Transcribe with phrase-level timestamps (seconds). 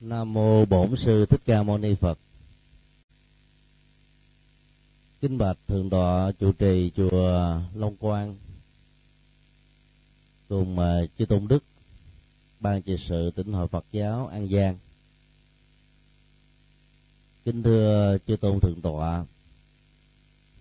[0.00, 2.18] Nam mô Bổn sư Thích Ca Mâu Ni Phật.
[5.20, 8.36] Kính bạch thượng tọa chủ trì chùa Long Quang
[10.48, 10.76] cùng
[11.18, 11.64] chư tôn đức
[12.60, 14.78] ban trị sự tỉnh hội Phật giáo An Giang.
[17.44, 19.24] Kính thưa chư tôn thượng tọa,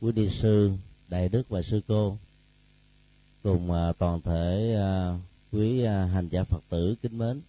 [0.02, 0.72] quý ni sư,
[1.08, 2.18] đại đức và sư cô
[3.44, 5.20] cùng toàn thể à,
[5.52, 7.42] quý à, hành giả Phật tử kính mến.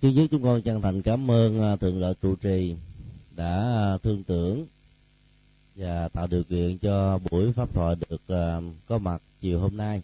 [0.00, 2.76] Trước nhất chúng con chân thành cảm ơn à, thượng lợi trụ trì
[3.36, 4.66] đã à, thương tưởng
[5.74, 10.02] và tạo điều kiện cho buổi pháp thoại được à, có mặt chiều hôm nay.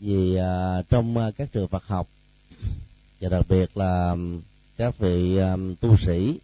[0.00, 0.38] Vì
[0.88, 2.08] trong các trường Phật học
[3.20, 4.16] và đặc biệt là
[4.76, 5.38] các vị
[5.80, 6.38] tu sĩ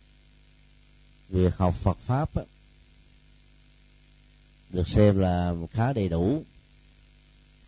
[1.28, 2.30] việc học Phật pháp
[4.70, 6.42] được xem là khá đầy đủ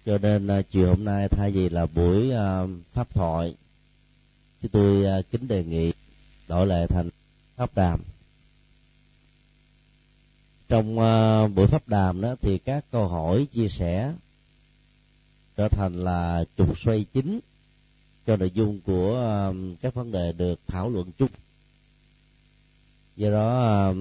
[0.06, 3.54] cho nên uh, chiều hôm nay thay vì là buổi uh, pháp thoại
[4.62, 5.92] thì tôi uh, kính đề nghị
[6.48, 7.08] đổi lại thành
[7.56, 8.00] pháp đàm.
[10.68, 14.12] Trong uh, buổi pháp đàm đó thì các câu hỏi chia sẻ
[15.56, 17.40] trở thành là trục xoay chính
[18.26, 19.12] cho nội dung của
[19.50, 21.30] uh, các vấn đề được thảo luận chung.
[23.16, 23.96] Do đó uh,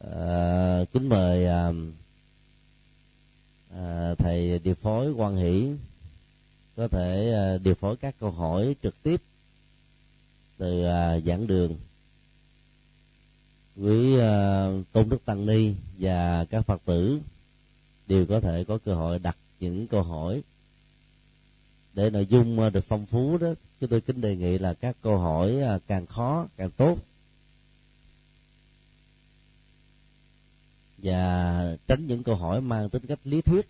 [0.00, 1.74] uh, kính mời uh,
[3.76, 5.72] À, thầy điều phối quan hỷ
[6.76, 9.22] có thể à, điều phối các câu hỏi trực tiếp
[10.58, 11.76] từ à, giảng đường
[13.76, 14.16] quý
[14.92, 17.20] tôn đức tăng ni và các phật tử
[18.06, 20.42] đều có thể có cơ hội đặt những câu hỏi
[21.94, 23.48] để nội dung được phong phú đó.
[23.80, 26.98] Chúng tôi kính đề nghị là các câu hỏi càng khó, càng tốt.
[31.02, 33.68] Và tránh những câu hỏi mang tính cách lý thuyết.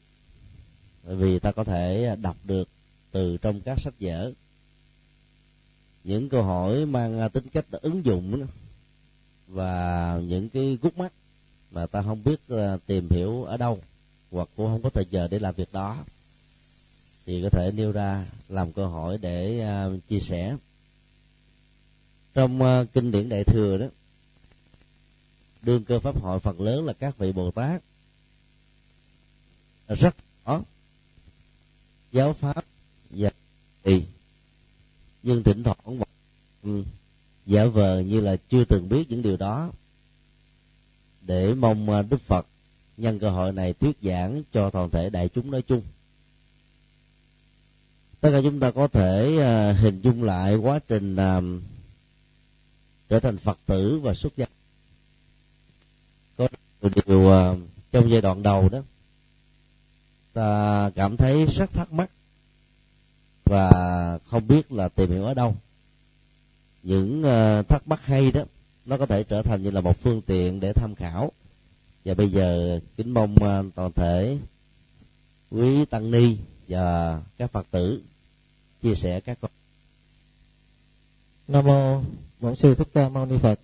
[1.04, 2.68] Bởi vì ta có thể đọc được
[3.10, 4.32] từ trong các sách vở.
[6.04, 8.46] Những câu hỏi mang tính cách ứng dụng
[9.48, 11.12] và những cái gút mắt
[11.70, 13.80] mà ta không biết à, tìm hiểu ở đâu,
[14.30, 16.04] hoặc cũng không có thời giờ để làm việc đó,
[17.26, 20.56] thì có thể nêu ra làm câu hỏi để à, chia sẻ.
[22.34, 23.86] Trong à, kinh điển đại thừa đó
[25.62, 27.82] đương cơ pháp hội phần lớn là các vị bồ tát.
[29.86, 30.62] À, rất rõ
[32.12, 32.64] giáo pháp
[33.10, 33.30] và
[33.82, 34.04] thì
[35.22, 35.98] nhưng thỉnh thoảng
[36.62, 36.84] vẫn
[37.46, 39.70] giả vờ như là chưa từng biết những điều đó.
[41.20, 42.46] Để mong à, đức phật
[42.96, 45.82] nhân cơ hội này thuyết giảng cho toàn thể đại chúng nói chung.
[48.20, 51.16] Tất cả chúng ta có thể à, hình dung lại quá trình
[53.08, 54.46] trở thành phật tử và xuất gia
[56.82, 57.58] có điều uh,
[57.92, 58.80] trong giai đoạn đầu đó
[60.32, 62.10] ta cảm thấy rất thắc mắc
[63.44, 63.70] và
[64.26, 65.56] không biết là tìm hiểu ở đâu.
[66.82, 68.42] Những uh, thắc mắc hay đó
[68.86, 71.32] nó có thể trở thành như là một phương tiện để tham khảo.
[72.04, 74.38] Và bây giờ kính mong uh, toàn thể
[75.50, 76.36] quý tăng ni
[76.68, 78.02] và các phật tử
[78.82, 79.50] chia sẻ các con.
[81.48, 82.02] Nam mô
[82.40, 83.60] bổn sư thích ca mâu ni phật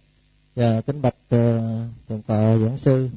[0.56, 1.60] và kính bạch ờ,
[2.08, 3.08] thượng tọa giảng sư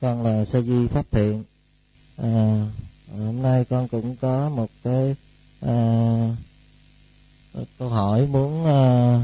[0.00, 1.44] con là sa di pháp thiện.
[2.16, 2.66] À,
[3.18, 5.16] hôm nay con cũng có một cái
[5.60, 6.36] à,
[7.78, 9.20] câu hỏi muốn à,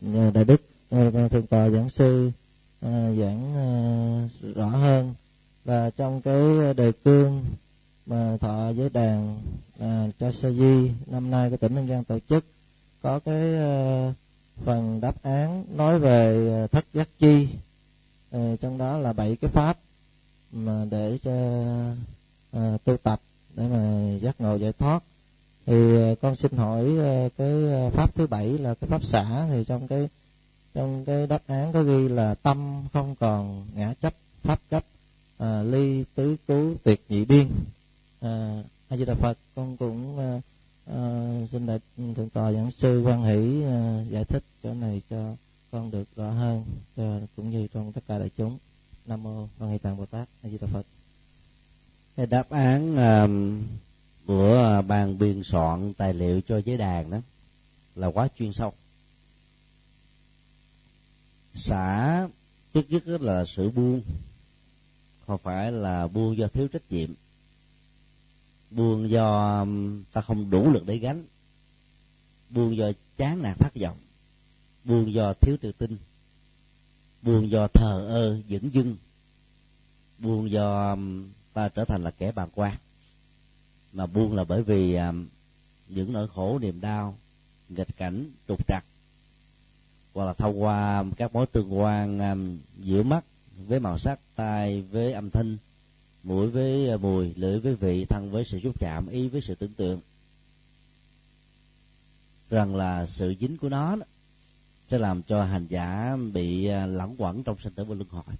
[0.00, 0.60] nhờ đại đức
[0.90, 2.30] à, à, thượng tọa giảng sư
[2.80, 3.70] à, giảng à,
[4.54, 5.14] rõ hơn.
[5.64, 7.44] Là trong cái đề cương
[8.06, 9.42] mà thọ giới đàn
[9.78, 12.44] à, cho sa di năm nay của tỉnh an giang tổ chức
[13.02, 14.12] có cái à,
[14.64, 17.48] phần đáp án nói về ờ, thất giác chi.
[18.30, 19.78] Ờ, trong đó là bảy cái pháp
[20.52, 21.32] mà để cho
[22.52, 23.20] à, tu tập
[23.54, 25.02] để mà giác ngộ giải thoát.
[25.66, 26.84] Thì con xin hỏi
[27.36, 27.52] cái
[27.90, 29.46] pháp thứ bảy là cái pháp xả.
[29.50, 30.08] Thì trong cái
[30.74, 34.84] trong cái đáp án có ghi là tâm không còn ngã chấp pháp chấp
[35.38, 37.48] à, ly tứ cứu tuyệt nhị biên.
[38.20, 40.40] À, a di đà phật con cũng à,
[40.92, 45.36] à, xin đại thượng tọa giảng sư quan hỷ à, giải thích chỗ này cho
[45.70, 46.64] con được rõ hơn
[46.96, 48.58] cho, cũng như trong tất cả đại chúng.
[49.06, 50.86] Nam mô quan hỷ tạng bồ tát a di đà phật.
[52.16, 53.30] Cái đáp án uh,
[54.26, 57.18] của ban biên soạn tài liệu cho giới đàn đó
[57.94, 58.72] là quá chuyên sâu.
[61.54, 62.28] Xã
[62.74, 64.02] trước nhất là sự buông
[65.26, 67.14] không phải là buông do thiếu trách nhiệm
[68.70, 71.24] buông do um, ta không đủ lực để gánh.
[72.50, 73.96] Buông do chán nản thất vọng.
[74.84, 75.96] Buông do thiếu tự tin.
[77.22, 78.96] Buông do thờ ơ dững dưng.
[80.18, 82.74] Buông do um, ta trở thành là kẻ bàng quan.
[83.92, 85.26] Mà buông là bởi vì um,
[85.88, 87.18] những nỗi khổ, niềm đau,
[87.68, 88.84] nghịch cảnh, trục trặc,
[90.14, 92.18] hoặc là thông qua các mối tương quan
[92.78, 93.24] giữa mắt
[93.66, 95.56] với màu sắc, tai với âm thanh
[96.22, 99.54] mũi với à, mùi lưỡi với vị thân với sự xúc chạm ý với sự
[99.54, 100.00] tưởng tượng.
[102.50, 103.96] Rằng là sự dính của nó
[104.90, 108.34] sẽ làm cho hành giả bị à, lẳng quẩn trong sinh tử và luân hồi.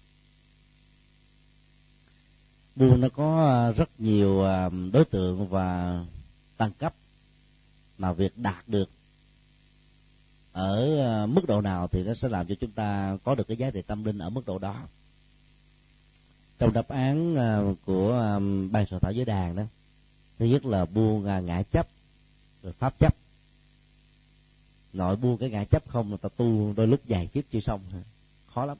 [2.76, 6.00] Buôn nó có à, rất nhiều à, đối tượng và
[6.56, 6.94] tăng cấp
[7.98, 8.90] mà việc đạt được
[10.52, 13.70] ở mức độ nào thì nó sẽ làm cho chúng ta có được cái giá
[13.70, 14.88] trị tâm linh ở mức độ đó
[16.58, 18.40] trong đáp án ờ, của
[18.70, 19.62] ban soạn thảo giới đàn đó
[20.38, 21.88] thứ nhất là buông à, ngã chấp
[22.62, 23.14] rồi pháp chấp.
[24.92, 27.80] Nội buông cái ngã chấp không là ta tu đôi lúc dài kiếp chưa xong.
[28.54, 28.78] Khó lắm.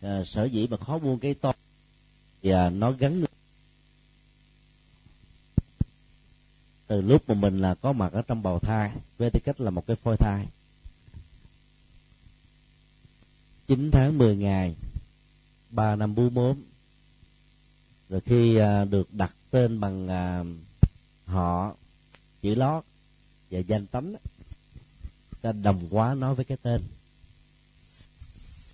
[0.00, 1.52] À, sở dĩ mà khó buông cái to
[2.42, 3.24] thì à, nó gắn
[6.86, 9.70] từ lúc mà mình là có mặt ở trong bào thai với tư cách là
[9.70, 10.46] một cái phôi thai.
[13.66, 14.74] 9 tháng 10 ngày
[15.74, 16.62] ba năm 44
[18.08, 20.44] rồi khi à, được đặt tên bằng à,
[21.26, 21.74] họ
[22.42, 22.84] chữ lót
[23.50, 24.14] và danh tánh
[25.44, 26.82] ta đồng hóa nói với cái tên.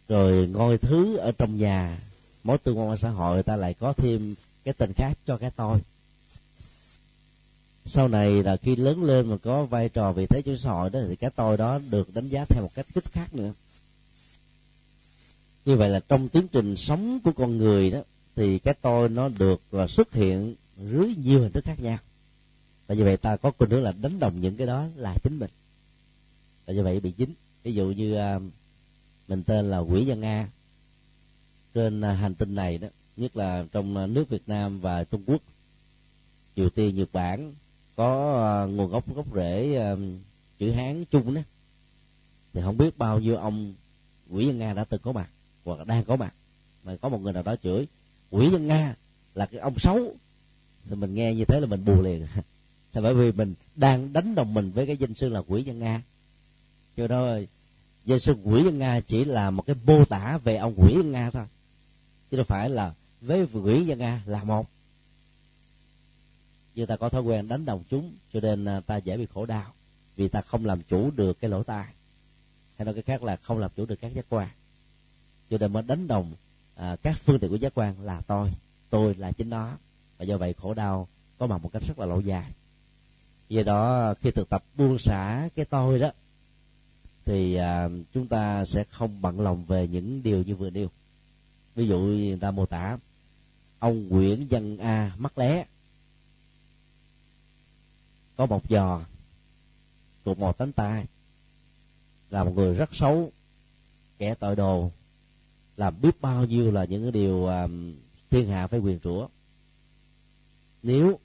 [0.08, 1.98] Rồi ngôi thứ ở trong nhà
[2.44, 5.78] mối tương quan xã hội ta lại có thêm cái tên khác cho cái tôi.
[7.84, 10.90] Sau này là khi lớn lên mà có vai trò vị thế trong xã hội
[10.90, 13.52] đó thì cái tôi đó được đánh giá theo một cách kích khác nữa
[15.64, 18.00] như vậy là trong tiến trình sống của con người đó,
[18.36, 21.98] thì cái tôi nó được là xuất hiện dưới nhiều hình thức khác nhau.
[22.86, 25.38] Tại vì vậy ta có khuynh hướng là đánh đồng những cái đó là chính
[25.38, 25.50] mình.
[26.66, 27.34] Tại vì vậy bị dính.
[27.62, 28.38] Ví dụ như à,
[29.28, 30.48] mình tên là quỷ dân nga
[31.74, 35.22] trên à, hành tinh này đó, nhất là trong à, nước việt nam và trung
[35.26, 35.42] quốc,
[36.56, 37.54] triều tiên, nhật bản
[37.96, 39.78] có nguồn gốc gốc rễ
[40.58, 41.40] chữ hán chung đó.
[42.52, 43.74] Thì không biết bao nhiêu ông
[44.30, 45.30] quỷ dân nga đã từng có mặt
[45.76, 46.34] hoặc đang có mặt.
[46.84, 47.86] Mà có một người nào đó chửi,
[48.30, 48.94] quỷ dân nga
[49.34, 50.14] là cái ông xấu.
[50.88, 52.26] Thì mình nghe như thế là mình buồn liền.
[52.92, 55.78] Thì bởi vì mình đang đánh đồng mình với cái danh xưng là quỷ dân
[55.78, 56.02] nga.
[56.96, 57.38] Cho đó
[58.04, 61.12] danh xưng quỷ dân nga chỉ là một cái mô tả về ông quỷ dân
[61.12, 61.44] nga thôi.
[62.30, 64.66] Chứ đâu phải là với quỷ dân nga là một.
[66.74, 69.46] Như ta có thói quen đánh đồng chúng, cho nên à, ta dễ bị khổ
[69.46, 69.72] đau
[70.16, 71.86] vì ta không làm chủ được cái lỗ tai.
[72.76, 74.48] Hay nói cái khác là không làm chủ được các giác quan
[75.50, 76.32] cho nên mới đánh đồng
[76.74, 78.52] à, các phương tiện của giác quan là tôi
[78.90, 79.76] tôi là chính nó.
[80.18, 81.08] Và do vậy khổ đau
[81.38, 82.50] có mặt một cách rất là lâu dài.
[83.48, 86.10] Do đó khi thực tập buông xả cái tôi đó
[87.24, 90.88] thì à, chúng ta sẽ không bận lòng về những điều như vừa nêu.
[91.74, 92.98] Ví dụ người ta mô tả
[93.78, 95.66] ông nguyễn văn a mắc lé.
[98.36, 99.00] Có một giò
[100.24, 101.06] thuộc một tánh tai
[102.30, 103.32] là một người rất xấu
[104.18, 104.90] kẻ tội đồ
[105.80, 107.94] làm biết bao nhiêu là những cái điều um,
[108.30, 109.28] thiên hạ phải quyền rủa.
[110.82, 111.18] Nếu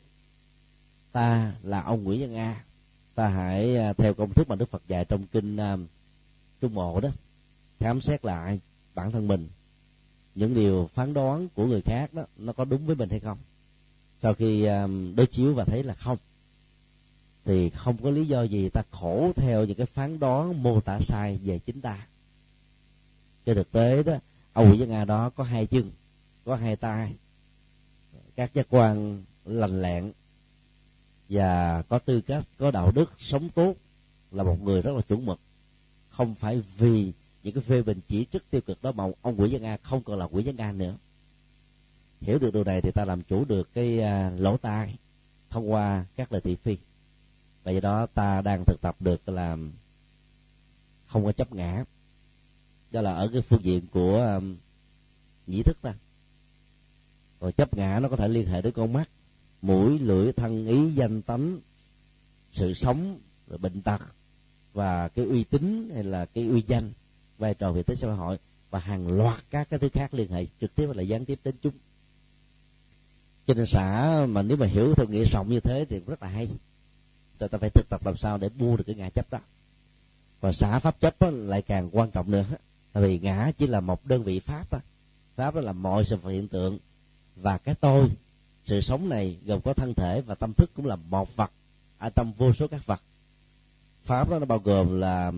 [1.12, 2.64] ta là ông nguyễn văn a
[3.16, 5.86] ta hãy uh, theo công thức mà đức phật dạy trong kinh um,
[6.62, 7.10] trung bộ đó
[7.80, 8.60] khám xét lại
[8.96, 9.48] bản thân mình
[10.36, 13.38] những điều phán đoán của người khác đó nó có đúng với mình hay không?
[14.22, 16.18] Sau khi um, đối chiếu và thấy là không
[17.46, 21.00] thì không có lý do gì ta khổ theo những cái phán đoán mô tả
[21.00, 22.08] sai về chính ta.
[23.46, 24.18] Trên thực tế đó
[24.56, 25.92] ông Nguyễn Văn Nga đó có hai chân
[26.46, 27.16] có hai tay.
[28.36, 30.12] Các giác quan lành lẹn
[31.30, 33.76] và có tư cách có đạo đức sống tốt
[34.32, 35.40] là một người rất là chuẩn mực.
[36.10, 37.12] Không phải vì
[37.44, 40.04] những cái phê bình chỉ trích tiêu cực đó mà ông Nguyễn Văn Nga không
[40.04, 40.96] còn là Nguyễn Văn Nga nữa.
[42.22, 44.96] Hiểu được điều này thì ta làm chủ được cái uh, lỗ tai
[45.50, 46.78] thông qua các lời thị phi.
[47.64, 49.58] Và do đó ta đang thực tập được là
[51.08, 51.86] không có chấp ngã
[52.96, 54.56] đó là ở cái phương diện của um,
[55.48, 55.94] nhĩ thức ta.
[57.40, 59.10] Còn chấp ngã nó có thể liên hệ đến con mắt
[59.62, 61.60] mũi lưỡi thân ý danh tánh
[62.52, 64.02] sự sống rồi bệnh tật
[64.74, 66.92] và cái uy tín hay là cái uy danh
[67.38, 68.38] vai trò vị thế xã hội
[68.70, 71.40] và hàng loạt các cái thứ khác liên hệ trực tiếp hay là gián tiếp
[71.44, 71.74] đến chúng.
[73.48, 76.30] Cho nên xã mà nếu mà hiểu theo nghĩa rộng như thế thì rất là
[76.30, 76.48] hay.
[77.40, 79.40] Rồi ta phải thực tập làm sao để buông được cái ngã chấp đó.
[80.42, 82.46] Và xã pháp chấp lại càng quan trọng nữa
[82.96, 84.80] tại vì ngã chỉ là một đơn vị pháp á,
[85.36, 86.80] pháp đó là mọi sự hiện tượng.
[87.36, 88.10] Và cái tôi
[88.64, 91.52] sự sống này gồm có thân thể và tâm thức cũng là một vật
[91.98, 93.02] à, ở trong vô số các vật.
[94.04, 95.32] Pháp đó nó bao gồm là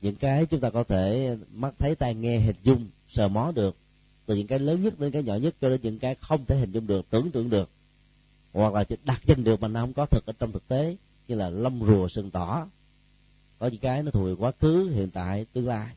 [0.00, 3.76] những cái chúng ta có thể mắt thấy tai nghe hình dung sờ mó được.
[4.26, 6.56] Từ những cái lớn nhất đến cái nhỏ nhất cho đến những cái không thể
[6.56, 7.70] hình dung được tưởng tượng được.
[8.52, 10.96] Hoặc là đặt danh được mà nó không có thực ở trong thực tế
[11.28, 12.66] như là lông rùa sừng tỏ.
[13.58, 15.88] Có những cái nó thuộc về quá khứ hiện tại tương lai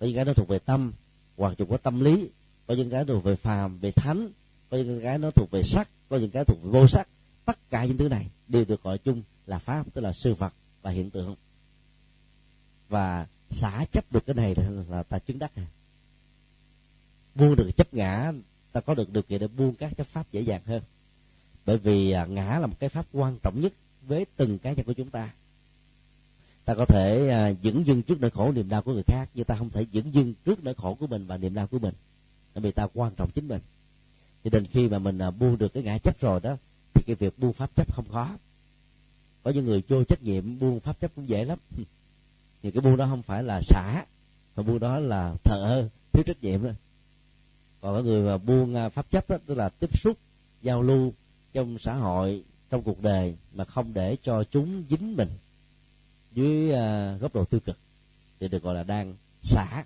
[0.00, 0.92] có những cái nó thuộc về tâm,
[1.36, 2.28] hoặc thuộc có tâm lý,
[2.66, 4.28] có những cái thuộc về phàm, về thánh,
[4.70, 7.08] có những cái nó thuộc về sắc, có những cái thuộc về vô sắc.
[7.44, 10.52] Tất cả những thứ này đều được gọi chung là pháp, tức là sư vật
[10.82, 11.36] và hiện tượng.
[12.88, 14.54] Và xả chấp được cái này
[14.88, 15.66] là ta chứng đắc à.
[17.34, 18.32] buông được chấp ngã,
[18.72, 20.82] ta có được điều kiện để buông các chấp pháp dễ dàng hơn.
[21.66, 24.86] Bởi vì à, ngã là một cái pháp quan trọng nhất với từng cá nhân
[24.86, 25.30] của chúng ta
[26.70, 29.44] ta có thể à, dững dưng trước nỗi khổ niềm đau của người khác, nhưng
[29.44, 31.94] ta không thể dững dưng trước nỗi khổ của mình và niềm đau của mình.
[32.54, 33.60] Bởi vì ta quan trọng chính mình.
[34.44, 36.56] Cho nên khi mà mình à, buông được cái ngã chấp rồi đó,
[36.94, 38.30] thì cái việc buông pháp chấp không khó.
[39.42, 41.58] Có những người vô trách nhiệm buông pháp chấp cũng dễ lắm.
[42.62, 44.04] Thì cái buông đó không phải là xả,
[44.56, 46.74] mà buông đó là thờ ơ thiếu trách nhiệm thôi.
[47.80, 50.18] Còn có người mà buông à, pháp chấp đó, tức là tiếp xúc,
[50.62, 51.12] giao lưu
[51.52, 55.28] trong xã hội, trong cuộc đời mà không để cho chúng dính mình
[56.32, 57.78] dưới uh, góc độ tiêu cực
[58.40, 59.84] thì được gọi là đang xả.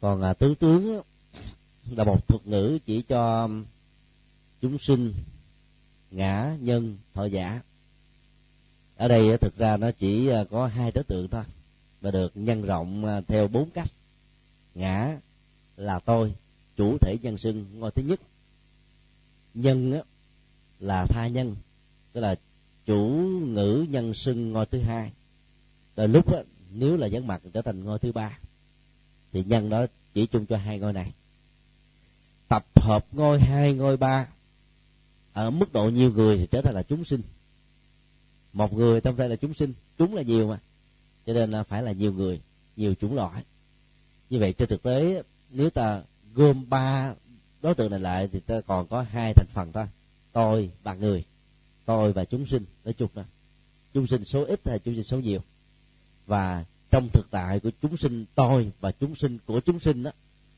[0.00, 1.02] Còn uh, tứ tướng
[1.90, 3.48] là một thuật ngữ chỉ cho
[4.60, 5.14] chúng sinh
[6.10, 7.60] ngã nhân thọ giả.
[8.96, 11.44] Ở đây thực ra nó chỉ à, có hai đối tượng thôi
[12.00, 13.88] và được nhân rộng theo bốn cách.
[14.74, 15.18] Ngã
[15.76, 16.34] là tôi
[16.76, 18.20] chủ thể nhân sinh ngôi thứ nhất.
[19.54, 20.00] Nhân
[20.80, 21.56] là tha nhân
[22.12, 22.36] tức là
[22.86, 22.98] chủ
[23.46, 25.12] ngữ nhân xưng ngôi thứ hai.
[25.96, 28.38] Rồi lúc đó, nếu là vắng mặt trở thành ngôi thứ ba
[29.32, 31.12] thì nhân đó chỉ chung cho hai ngôi này.
[32.48, 34.28] Tập hợp ngôi hai ngôi ba
[35.32, 37.22] ở mức độ nhiều người thì trở thành là chúng sinh.
[38.52, 40.60] Một người trong đây là chúng sinh chúng là nhiều mà.
[41.26, 42.40] Cho nên là phải là nhiều người
[42.76, 43.42] nhiều chủng loại.
[44.30, 46.02] Như vậy trên thực tế nếu ta
[46.34, 47.14] gom ba
[47.62, 49.86] đối tượng này lại thì ta còn có hai thành phần thôi.
[50.32, 51.24] Tôi và người
[51.86, 53.22] tôi và chúng sinh nói chung đó.
[53.94, 55.40] Chúng sinh số ít hay chúng sinh số nhiều?
[56.26, 60.10] Và trong thực tại của chúng sinh tôi và chúng sinh của chúng sinh đó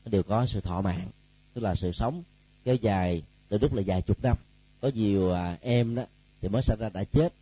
[0.05, 1.07] đều có sự thọ mạng
[1.53, 2.23] tức là sự sống
[2.63, 4.37] kéo dài từ lúc là vài chục năm.
[4.81, 6.03] Có nhiều à, em đó
[6.41, 7.33] thì mới sinh ra đã chết.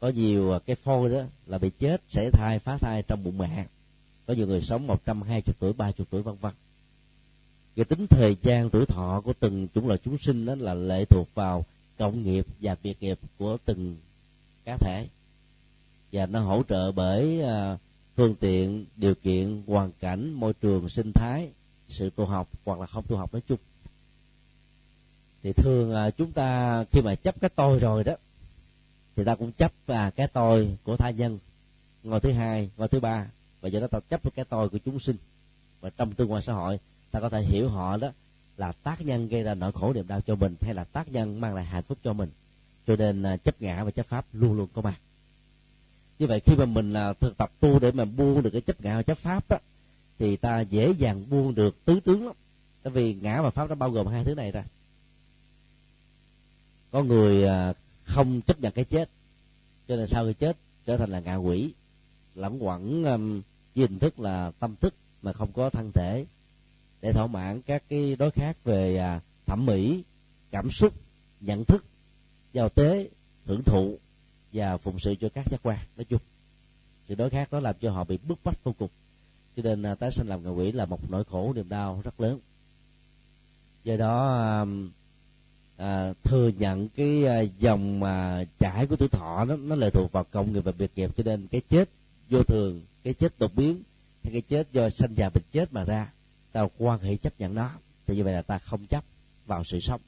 [0.00, 3.38] Có nhiều à, cái phôi đó là bị chết sẻ thai phá thai trong bụng
[3.38, 3.66] mẹ.
[4.26, 6.52] Có nhiều người sống một trăm hai chục tuổi ba chục tuổi vân vân.
[7.76, 11.04] Cái tính thời gian tuổi thọ của từng chủng loại chúng sinh đó là lệ
[11.04, 11.64] thuộc vào
[12.00, 13.96] cộng nghiệp và biệt nghiệp của từng
[14.64, 15.06] cá thể.
[16.12, 17.78] Và nó hỗ trợ bởi à,
[18.16, 21.50] phương tiện điều kiện hoàn cảnh môi trường sinh thái
[21.88, 23.58] sự tu học hoặc là không tu học nói chung.
[25.42, 28.14] Thì thường chúng ta khi mà chấp cái tôi rồi đó
[29.16, 31.38] thì ta cũng chấp uh, cái tôi của tha nhân.
[32.02, 33.26] Ngôi thứ hai ngôi thứ ba.
[33.60, 35.16] Và do đó ta chấp cái tôi của chúng sinh.
[35.80, 36.78] Và trong tương quan xã hội
[37.10, 38.08] ta có thể hiểu họ đó
[38.60, 41.40] là tác nhân gây ra nỗi khổ niềm đau cho mình hay là tác nhân
[41.40, 42.30] mang lại hạnh phúc cho mình.
[42.86, 45.00] Cho nên à, chấp ngã và chấp pháp luôn luôn có mặt.
[46.18, 48.80] Như vậy khi mà mình là thực tập tu để mà buông được cái chấp
[48.80, 49.56] ngã và chấp pháp đó
[50.18, 52.34] thì ta dễ dàng buông được tứ tướng lắm.
[52.82, 54.64] Tại vì ngã và pháp nó bao gồm hai thứ này ra.
[56.90, 57.72] Có người à,
[58.04, 59.10] không chấp nhận cái chết
[59.88, 61.72] cho nên sau khi chết trở thành là ngạ quỷ
[62.34, 63.42] lẫn quẩn um,
[63.74, 66.24] với hình thức là tâm thức mà không có thân thể
[67.00, 70.02] để thỏa mãn các cái đối khác về à, thẩm mỹ
[70.50, 70.94] cảm xúc
[71.40, 71.84] nhận thức
[72.52, 73.08] giao tế
[73.44, 73.98] hưởng thụ
[74.52, 75.78] và phụng sự cho các giác quan.
[75.96, 76.20] Nói chung
[77.08, 78.90] sự đối khác đó làm cho họ bị bức bách vô cùng.
[79.56, 82.20] Cho nên à, tái sinh làm ngạ quỷ là một nỗi khổ niềm đau rất
[82.20, 82.40] lớn.
[83.84, 84.36] Do đó
[85.76, 90.12] à, thừa nhận cái à, dòng mà trải của tuổi thọ đó nó lệ thuộc
[90.12, 91.16] vào công nghiệp và việc nghiệp.
[91.16, 91.88] Cho nên cái chết
[92.30, 93.82] vô thường cái chết đột biến
[94.24, 96.10] hay cái chết do sanh già bệnh chết mà ra
[96.52, 97.70] ta quan hệ chấp nhận nó
[98.06, 99.04] thì như vậy là ta không chấp
[99.46, 100.00] vào sự sống.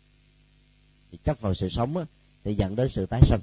[1.11, 2.05] Thì chấp vào sự sống á,
[2.45, 3.41] thì dẫn đến sự tái sinh.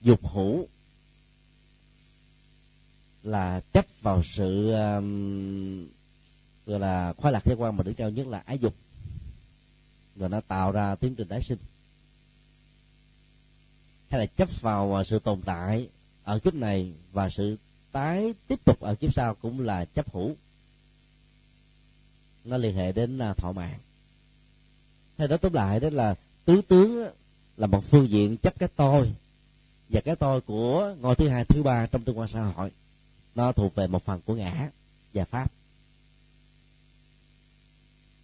[0.00, 0.66] Dục hữu
[3.22, 5.88] là chấp vào sự um,
[6.66, 8.74] gọi là khoái lạc thế quan mà đỉnh cao nhất là ái dục.
[10.14, 11.58] Và nó tạo ra tiến trình tái sinh.
[14.08, 15.88] Hay là chấp vào à, sự tồn tại
[16.24, 17.56] ở kiếp này và sự
[17.92, 20.36] tái tiếp tục ở kiếp sau cũng là chấp hữu
[22.44, 23.78] nó liên hệ đến à, thọ mạng.
[25.18, 27.10] Hay đó tóm lại đó là tứ tướng
[27.56, 29.12] là một phương diện chấp cái tôi
[29.88, 32.70] và cái tôi của ngôi thứ hai thứ ba trong tương quan xã hội.
[33.34, 34.70] Nó thuộc về một phần của ngã
[35.14, 35.52] và pháp.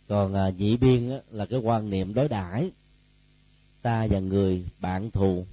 [0.09, 2.71] Còn à, nhị biên á, là cái quan niệm đối đãi
[3.83, 5.47] ta và người bạn thù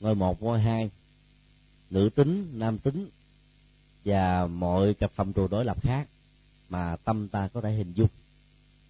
[0.00, 0.90] ngôi một ngôi hai
[1.90, 3.08] nữ tính nam tính
[4.04, 6.08] và mọi cặp phạm trù đối lập khác
[6.68, 8.08] mà tâm ta có thể hình dung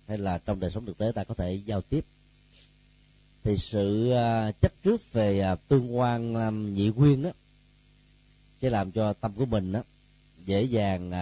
[0.06, 2.04] hay là trong đời sống thực tế ta có thể giao tiếp
[3.44, 7.30] thì sự à, chấp trước về à, tương quan à, nhị quyên đó
[8.62, 9.82] sẽ làm cho tâm của mình đó
[10.44, 11.12] dễ dàng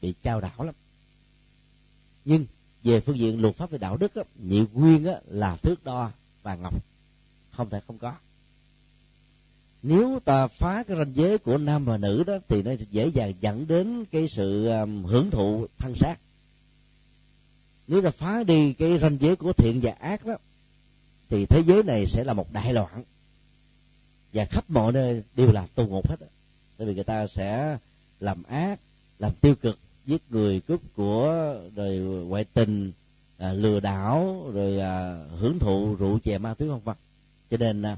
[0.00, 0.74] bị trao đảo lắm.
[2.24, 2.46] Nhưng
[2.82, 6.10] về phương diện luật pháp về đạo đức á, nhị quyên á, là thước đo
[6.42, 6.84] và ngọc
[7.50, 8.14] không thể không có
[9.82, 13.32] nếu ta phá cái ranh giới của nam và nữ đó thì nó dễ dàng
[13.40, 16.16] dẫn đến cái sự um, hưởng thụ thân xác.
[17.88, 20.36] Nếu ta phá đi cái ranh giới của thiện và ác đó
[21.28, 23.04] thì thế giới này sẽ là một đại loạn.
[24.32, 26.26] Và khắp mọi nơi đều là tù ngục hết đó.
[26.78, 27.78] tại vì người ta sẽ
[28.20, 28.80] làm ác
[29.18, 32.92] làm tiêu cực giết người cướp của rồi ngoại tình
[33.38, 36.96] à, lừa đảo rồi à, hưởng thụ rượu chè ma túy vân vân.
[37.50, 37.96] Cho nên à,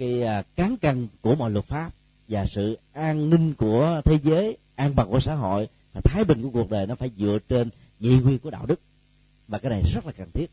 [0.00, 1.90] cái à, cán cân của mọi luật pháp
[2.28, 6.42] và sự an ninh của thế giới, an bằng của xã hội và thái bình
[6.42, 8.80] của cuộc đời nó phải dựa trên nhị quy của đạo đức.
[9.48, 10.50] Và cái này rất là cần thiết.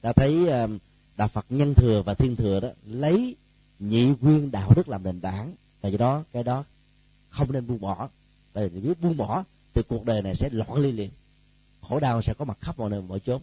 [0.00, 0.66] Ta thấy à,
[1.16, 3.36] đạo phật nhân thừa và thiên thừa đó lấy
[3.78, 6.64] nhị quyên đạo đức làm nền tảng và do đó, cái đó
[7.28, 8.08] không nên buông bỏ.
[8.52, 9.44] Tại vì biết buông bỏ
[9.74, 11.10] thì cuộc đời này sẽ loạn ly liền.
[11.80, 13.42] Khổ đau sẽ có mặt khắp mọi nơi, mọi chốn.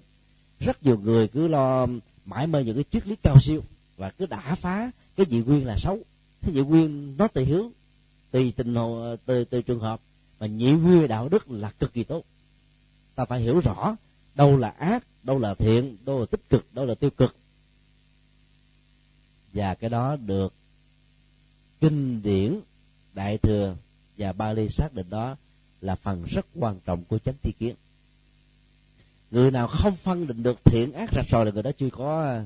[0.59, 1.87] Rất nhiều người cứ lo
[2.25, 3.63] mãi mê những cái triết lý cao siêu
[3.97, 5.99] và cứ đả phá cái dị nguyên là xấu.
[6.41, 7.71] Cái dị nguyên nó tùy hướng
[8.31, 10.01] tùy tình hồ tùy, tùy trường hợp.
[10.39, 12.23] Mà nhị nguyên đạo đức là cực kỳ tốt.
[13.15, 13.95] Ta phải hiểu rõ
[14.35, 17.35] đâu là ác đâu là thiện đâu là tích cực đâu là tiêu cực.
[19.53, 20.53] Và cái đó được
[21.79, 22.59] kinh điển
[23.13, 23.75] đại thừa
[24.17, 25.35] và ba ly xác định đó
[25.81, 27.75] là phần rất quan trọng của chánh tri kiến.
[29.31, 32.39] Người nào không phân định được thiện ác rạch ròi là người đó chưa có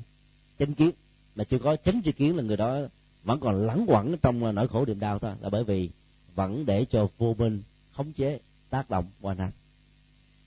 [0.60, 0.92] chánh kiến
[1.36, 2.80] mà chưa có chánh tri kiến là người đó
[3.24, 5.32] vẫn còn lẳng quẩn trong nỗi khổ niềm đau thôi.
[5.42, 5.90] Là bởi vì
[6.36, 7.62] vẫn để cho vô minh
[7.94, 8.40] khống chế
[8.70, 9.52] tác động hoàn hành.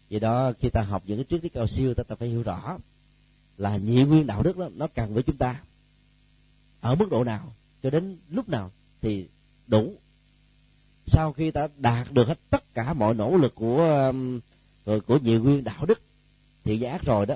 [0.09, 2.43] vì đó khi ta học những cái triết lý cao siêu ta, ta phải hiểu
[2.43, 2.79] rõ
[3.59, 5.61] là nhị nguyên đạo đức đó nó cần với chúng ta.
[6.81, 9.29] Ở mức độ nào cho đến lúc nào thì
[9.67, 9.95] đủ.
[11.07, 14.41] Sau khi ta đạt được hết tất cả mọi nỗ lực của um,
[14.85, 16.01] của, của nhị nguyên đạo đức
[16.65, 17.35] thiện giác rồi đó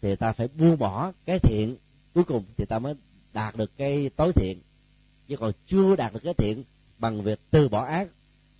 [0.00, 1.76] thì ta phải buông bỏ cái thiện
[2.14, 2.94] cuối cùng thì ta mới
[3.32, 4.58] đạt được cái tối thiện.
[5.28, 6.64] Chứ còn chưa đạt được cái thiện
[6.98, 8.08] bằng việc từ bỏ ác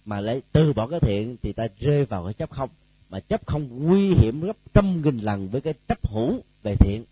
[0.05, 2.71] mà lấy từ bỏ cái thiện thì ta rơi vào cái chấp không.
[3.11, 7.05] Mà chấp không nguy hiểm gấp trăm nghìn lần với cái chấp hữu về thiện.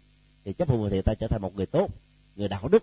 [0.45, 1.91] Thì chấp hữu về thiện ta trở thành một người tốt
[2.37, 2.83] người đạo đức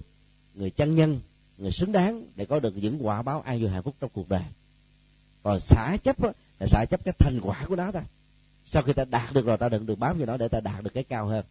[0.53, 1.19] người chân nhân
[1.57, 4.29] người xứng đáng để có được những quả báo an vui hạnh phúc trong cuộc
[4.29, 4.43] đời.
[5.43, 8.03] Còn xả chấp á, là xả chấp cái thành quả của nó ta.
[8.65, 10.83] Sau khi ta đạt được rồi ta đừng được bám vào nó để ta đạt
[10.83, 11.45] được cái cao hơn.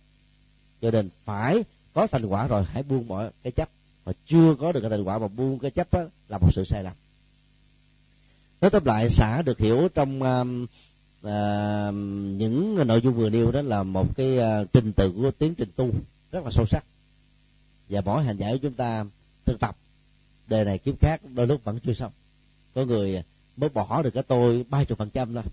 [0.81, 3.69] Cho nên phải có thành quả rồi hãy buông bỏ cái chấp.
[4.05, 6.65] Mà chưa có được cái thành quả mà buông cái chấp đó, là một sự
[6.65, 6.93] sai lầm.
[8.61, 10.47] Nói tóm lại xả được hiểu trong uh,
[11.27, 11.95] uh,
[12.39, 15.69] những nội dung vừa nêu đó là một cái uh, trình tự của tiến trình
[15.77, 15.91] tu
[16.33, 16.85] rất là sâu sắc.
[17.89, 19.05] Và mỗi hành giả của chúng ta
[19.45, 19.77] thực tập
[20.49, 22.13] đề này kiếp khác đôi lúc vẫn chưa xong.
[22.75, 23.23] Có người
[23.57, 25.45] mới bỏ được cái tôi ba chục phần trăm thôi.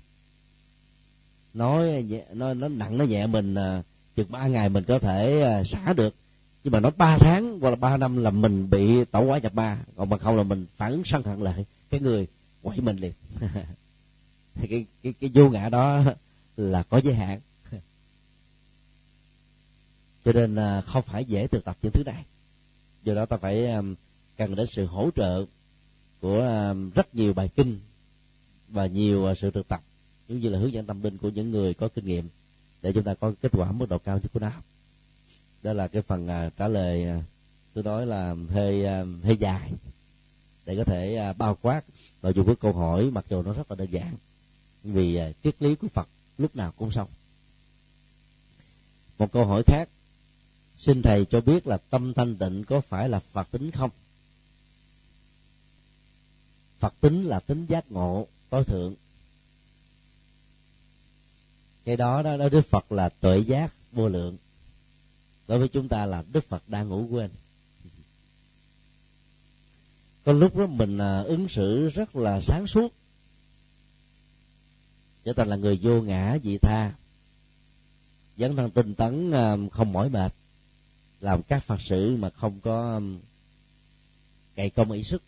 [1.53, 5.45] Nói nhẹ, nó nó nặng nó nhẹ mình uh, chừng ba ngày mình có thể
[5.61, 6.15] uh, xả được
[6.63, 9.53] nhưng mà nó ba tháng hoặc là ba năm là mình bị tẩu quả nhập
[9.53, 12.27] ba còn mà không là mình phản ứng sân hận lại, cái người
[12.61, 13.13] quậy mình liền.
[14.69, 16.01] Cái cái cái vô ngã đó
[16.57, 17.39] là có giới hạn.
[20.25, 22.25] Cho nên à, không phải dễ thực tập những thứ này.
[23.03, 23.81] Do đó ta phải à,
[24.37, 25.45] cần đến sự hỗ trợ
[26.19, 27.79] của à, rất nhiều bài kinh
[28.67, 29.81] và nhiều sự thực tập,
[30.27, 32.29] giống như là hướng dẫn tâm linh của những người có kinh nghiệm
[32.81, 34.51] để chúng ta có kết quả mức độ cao nhất của nó
[35.63, 37.23] đó là cái phần uh, trả lời uh,
[37.73, 39.71] tôi nói là hơi uh, hơi dài
[40.65, 41.81] để có thể uh, bao quát.
[42.21, 44.15] Nội dung của câu hỏi mặc dù nó rất là đơn giản
[44.83, 47.07] vì uh, triết lý của Phật lúc nào cũng xong.
[49.17, 49.89] Một câu hỏi khác
[50.75, 53.89] xin thầy cho biết là tâm thanh tịnh có phải là phật tính không?
[56.79, 58.95] Phật tính là tính giác ngộ tối thượng.
[61.85, 64.37] Cái đó đó, đó đức phật là tuệ giác vô lượng
[65.49, 67.29] đối với chúng ta là đức phật đang ngủ quên.
[70.23, 72.93] Có lúc đó mình à, ứng xử rất là sáng suốt.
[75.23, 76.93] Trở thành là người vô ngã dị tha.
[78.37, 80.33] Dấn thân tinh tấn à, không mỏi mệt.
[81.19, 82.99] Làm các phật sự mà không có à,
[84.55, 85.23] cày công ý sức.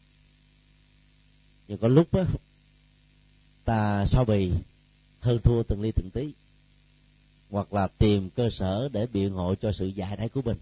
[1.68, 2.24] Nhưng có lúc đó
[3.66, 4.52] ta sao bì,
[5.20, 6.34] hơn thua từng ly từng tí
[7.52, 10.58] hoặc là tìm cơ sở để biện hộ cho sự giải đãi của mình.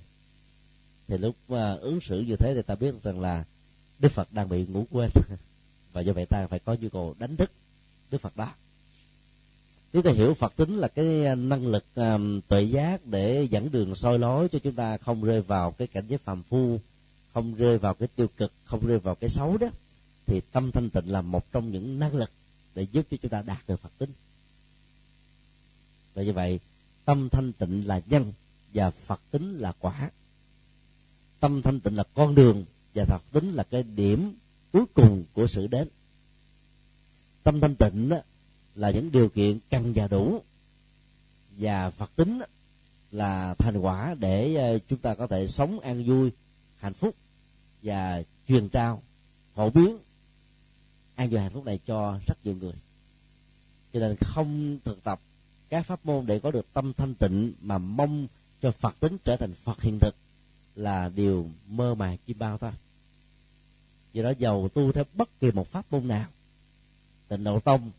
[1.08, 3.46] Thì lúc mà ứng xử như thế thì ta biết rằng là
[4.00, 5.10] đức phật đang bị ngủ quên.
[5.94, 7.52] Và do vậy ta phải có nhu cầu đánh thức
[8.12, 8.54] đức phật đó.
[9.94, 13.96] Nếu ta hiểu phật tính là cái năng lực um, tuệ giác để dẫn đường
[13.96, 16.80] soi lối cho chúng ta không rơi vào cái cảnh giới phàm phu
[17.34, 19.68] không rơi vào cái tiêu cực không rơi vào cái xấu đó
[20.26, 22.30] thì tâm thanh tịnh là một trong những năng lực
[22.76, 24.10] để giúp cho chúng ta đạt được phật tính.
[26.14, 26.60] Và như vậy
[27.10, 28.34] tâm thanh tịnh là nhân
[28.74, 30.12] và phật tính là quả.
[31.40, 34.34] Tâm thanh tịnh là con đường và phật tính là cái điểm
[34.72, 35.88] cuối cùng của sự đến.
[37.44, 38.12] Tâm thanh tịnh
[38.76, 40.44] là những điều kiện cần và đủ.
[41.58, 42.42] Và phật tính
[43.12, 46.32] là thành quả để ờ, chúng ta có thể sống an vui,
[46.78, 47.16] hạnh phúc
[47.84, 49.04] và truyền trao,
[49.56, 49.98] phổ biến.
[51.16, 52.76] An vui hạnh phúc này cho rất nhiều người.
[53.94, 55.20] Cho nên không thực tập
[55.70, 58.28] các pháp môn để có được tâm thanh tịnh mà mong
[58.62, 60.16] cho phật tính trở thành phật hiện thực
[60.76, 62.72] là điều mơ màng chi bao thôi
[64.14, 66.26] do đó giàu tu theo bất kỳ một pháp môn nào.
[67.28, 67.92] Tịnh độ tông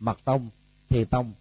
[0.00, 0.48] mật tông
[0.88, 1.32] thiền tông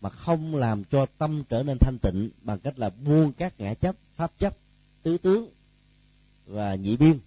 [0.00, 3.74] mà không làm cho tâm trở nên thanh tịnh bằng cách là buông các ngã
[3.74, 4.56] chấp pháp chấp
[5.02, 5.48] tứ tướng
[6.46, 7.18] và nhị biên.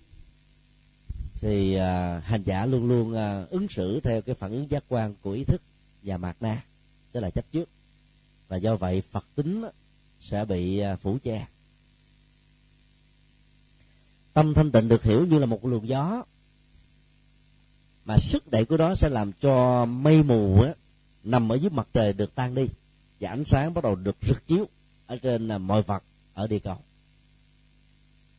[1.33, 5.15] Thì à, hành giả luôn luôn à, ứng xử theo cái phản ứng giác quan
[5.21, 5.61] của ý thức
[6.03, 6.63] và mạt na
[7.11, 7.69] tức là chấp trước
[8.47, 9.63] và do vậy phật tính
[10.19, 11.47] sẽ bị à, phủ che.
[14.33, 16.23] Tâm thanh tịnh được hiểu như là một luồng gió
[18.05, 20.73] mà sức đẩy của nó sẽ làm cho mây mù á,
[21.23, 22.69] nằm ở dưới mặt trời được tan đi
[23.19, 24.67] và ánh sáng bắt đầu được rực chiếu
[25.07, 26.03] ở trên là mọi vật
[26.33, 26.77] ở địa cầu.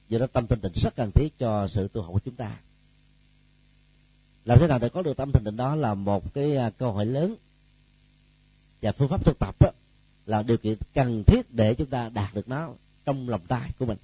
[0.08, 2.56] Do đó tâm thanh tịnh rất cần thiết cho sự tu học của chúng ta.
[4.44, 6.92] Làm thế nào để có được tâm thanh tịnh đó là một cái à, câu
[6.92, 7.36] hỏi lớn
[8.82, 9.70] và phương pháp thực tập đó,
[10.26, 12.70] là điều kiện cần thiết để chúng ta đạt được nó
[13.04, 13.98] trong lòng tay của mình.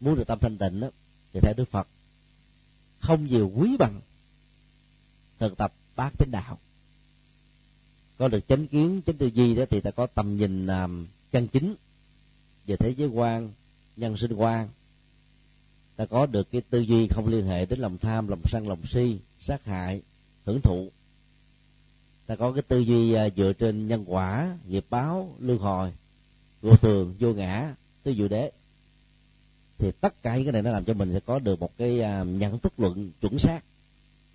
[0.00, 0.88] Muốn được tâm thanh tịnh đó,
[1.32, 1.88] thì theo đức phật
[3.00, 4.00] không nhiều quý bằng
[5.38, 6.58] thực tập bát chánh đạo.
[8.18, 11.48] Có được chánh kiến chánh tư duy đó thì ta có tầm nhìn um, chân
[11.48, 11.74] chính
[12.66, 13.52] về thế giới quan
[13.96, 14.68] nhân sinh quan.
[15.96, 18.86] Ta có được cái tư duy không liên hệ đến lòng tham lòng sân lòng
[18.86, 20.02] si sát hại
[20.44, 20.90] hưởng thụ
[22.32, 25.92] ta có cái tư duy à, dựa trên nhân quả nghiệp báo luân hồi
[26.62, 28.52] vô thường vô ngã tứ diệu đế.
[29.78, 32.00] Thì tất cả những cái này nó làm cho mình sẽ có được một cái
[32.00, 33.60] à, nhận thức luận chuẩn xác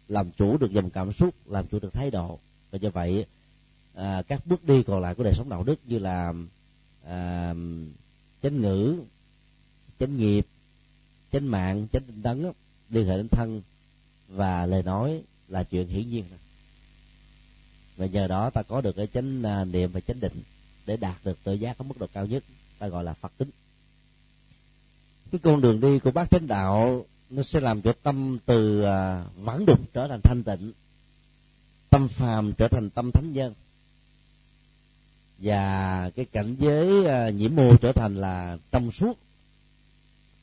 [0.07, 2.39] làm chủ được dòng cảm xúc làm chủ được thái độ.
[2.71, 3.25] Và do vậy
[3.93, 6.33] à, các bước đi còn lại của đời sống đạo đức như là
[7.05, 7.53] à,
[8.41, 8.95] chánh ngữ
[9.99, 10.47] chánh nghiệp
[11.31, 12.51] chánh mạng chánh tinh tấn
[12.89, 13.61] liên hệ đến thân
[14.27, 16.25] và lời nói là chuyện hiển nhiên
[17.97, 20.43] và nhờ đó ta có được cái chánh à, niệm và chánh định
[20.85, 22.43] để đạt được tự giác ở mức độ cao nhất,
[22.79, 23.49] ta gọi là phật tính.
[25.31, 29.25] Cái con đường đi của bác chánh đạo, nó sẽ làm cho tâm từ à,
[29.35, 30.71] vắng đục trở thành thanh tịnh,
[31.89, 33.53] tâm phàm trở thành tâm thánh nhân.
[35.37, 39.17] Và cái cảnh giới à, nhiễm mô trở thành là trong suốt,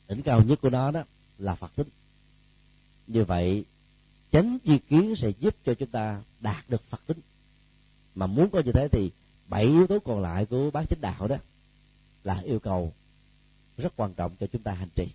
[0.07, 1.03] đỉnh cao nhất của nó đó
[1.37, 1.87] là phật tính.
[3.07, 3.65] Như vậy,
[4.31, 7.17] chánh chi kiến sẽ giúp cho chúng ta đạt được phật tính
[8.15, 9.11] mà muốn có như thế thì
[9.47, 11.35] bảy yếu tố còn lại của bát chánh đạo đó
[12.23, 12.93] là yêu cầu
[13.77, 15.07] rất quan trọng cho chúng ta hành trì.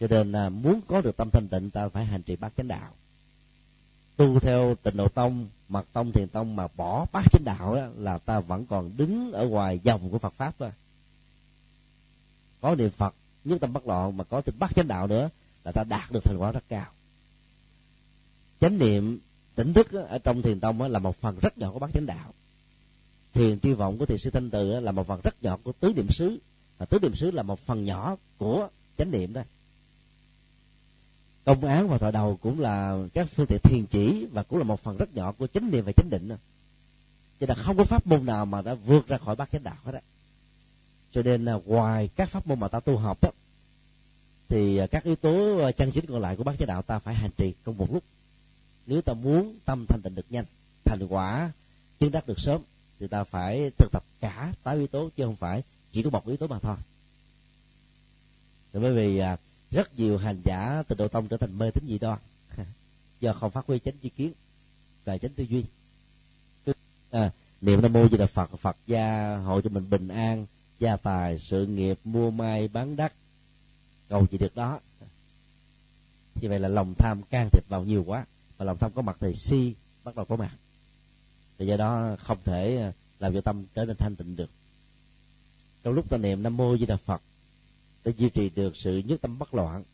[0.00, 2.68] Cho nên là muốn có được tâm thanh tịnh ta phải hành trì bát chánh
[2.68, 2.90] đạo.
[4.16, 7.86] Tu theo tịnh độ tông mật tông thiền tông mà bỏ bát chánh đạo đó,
[7.96, 10.70] là ta vẫn còn đứng ở ngoài dòng của phật pháp thôi.
[12.60, 15.30] Có niệm phật nhất tâm bất loạn mà có thêm bát chánh đạo nữa
[15.64, 16.86] là ta đạt được thành quả rất cao.
[18.60, 19.20] Chánh niệm
[19.54, 22.32] tỉnh thức ở trong thiền tông là một phần rất nhỏ của bát chánh đạo.
[23.32, 25.92] Thiền tri vọng của thiền sư thanh từ là một phần rất nhỏ của tứ
[25.96, 26.38] niệm xứ.
[26.78, 29.42] Và tứ niệm xứ là một phần nhỏ của chánh niệm đó.
[31.44, 34.64] Công án và thọ đầu cũng là các phương tiện thiền chỉ và cũng là
[34.64, 36.36] một phần rất nhỏ của chánh niệm và chánh định đó.
[37.40, 39.76] cho nên không có pháp môn nào mà đã vượt ra khỏi bát chánh đạo
[39.84, 40.00] hết á.
[41.12, 43.30] Cho nên là ngoài các pháp môn mà ta tu học đó,
[44.48, 46.98] thì à, các yếu tố à, chân chính còn lại của bát chánh đạo ta
[46.98, 48.04] phải hành trì trong một lúc
[48.86, 50.44] nếu ta muốn tâm thanh tịnh được nhanh
[50.84, 51.52] thành quả
[51.98, 52.62] chứng đắc được sớm
[53.00, 56.26] thì ta phải thực tập cả tám yếu tố chứ không phải chỉ có một
[56.26, 56.76] yếu tố mà thôi.
[58.72, 59.36] Bởi vì à,
[59.70, 62.18] rất nhiều hành giả từ độ tông trở thành mê tín dị đoan
[63.20, 64.32] do không phát huy chánh chi kiến
[65.04, 65.64] và chánh tư duy.
[67.10, 70.46] À, niệm nam mô di đà phật phật gia hộ cho mình bình an
[70.78, 73.12] gia tài sự nghiệp mua may bán đắt
[74.08, 74.80] cầu gì được đó.
[76.40, 78.26] Như vậy là lòng tham can thiệp vào nhiều quá
[78.64, 79.74] lòng tham có mặt thì si
[80.04, 80.56] bắt đầu có mặt.
[81.58, 84.50] Thì do đó không thể à, làm cho tâm trở nên thanh tịnh được.
[85.82, 87.22] Trong lúc ta niệm nam mô di đà phật
[88.04, 89.84] để duy trì được sự nhất tâm bất loạn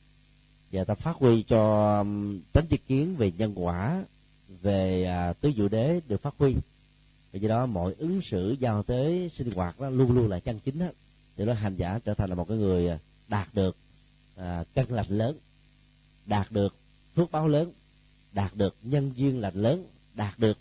[0.73, 2.05] và ta phát huy cho
[2.53, 4.05] tránh tri kiến về nhân quả
[4.49, 6.55] về à, tứ diệu đế được phát huy.
[7.33, 10.61] Vì do đó mọi ứng xử giao tế sinh hoạt đó luôn luôn là chân
[10.61, 10.93] chính hết
[11.37, 13.77] thì đó hành giả trở thành là một cái người à, đạt được
[14.37, 15.39] à, căn lành lớn
[16.27, 16.75] đạt được
[17.15, 17.73] phước báo lớn
[18.33, 20.59] đạt được nhân duyên lành lớn đạt được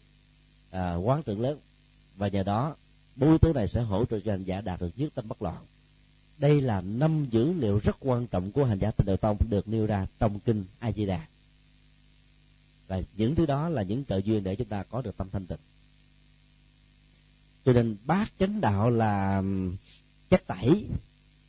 [0.72, 1.60] à, quán tưởng lớn.
[2.16, 2.76] Và nhờ đó
[3.16, 5.42] bốn yếu tố này sẽ hỗ trợ cho hành giả đạt được nhất tâm bất
[5.42, 5.66] loạn.
[6.38, 9.68] Đây là năm dữ liệu rất quan trọng của hành giả tịnh độ tông được
[9.68, 11.28] nêu ra trong kinh a di đà
[12.90, 15.46] và những thứ đó là những trợ duyên để chúng ta có được tâm thanh
[15.46, 15.58] tịnh.
[17.66, 19.44] Cho nên bát chánh đạo là
[20.30, 20.86] chất tẩy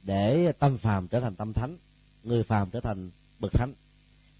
[0.02, 1.76] để tâm phàm trở thành tâm thánh
[2.24, 3.72] người phàm trở thành bậc thánh.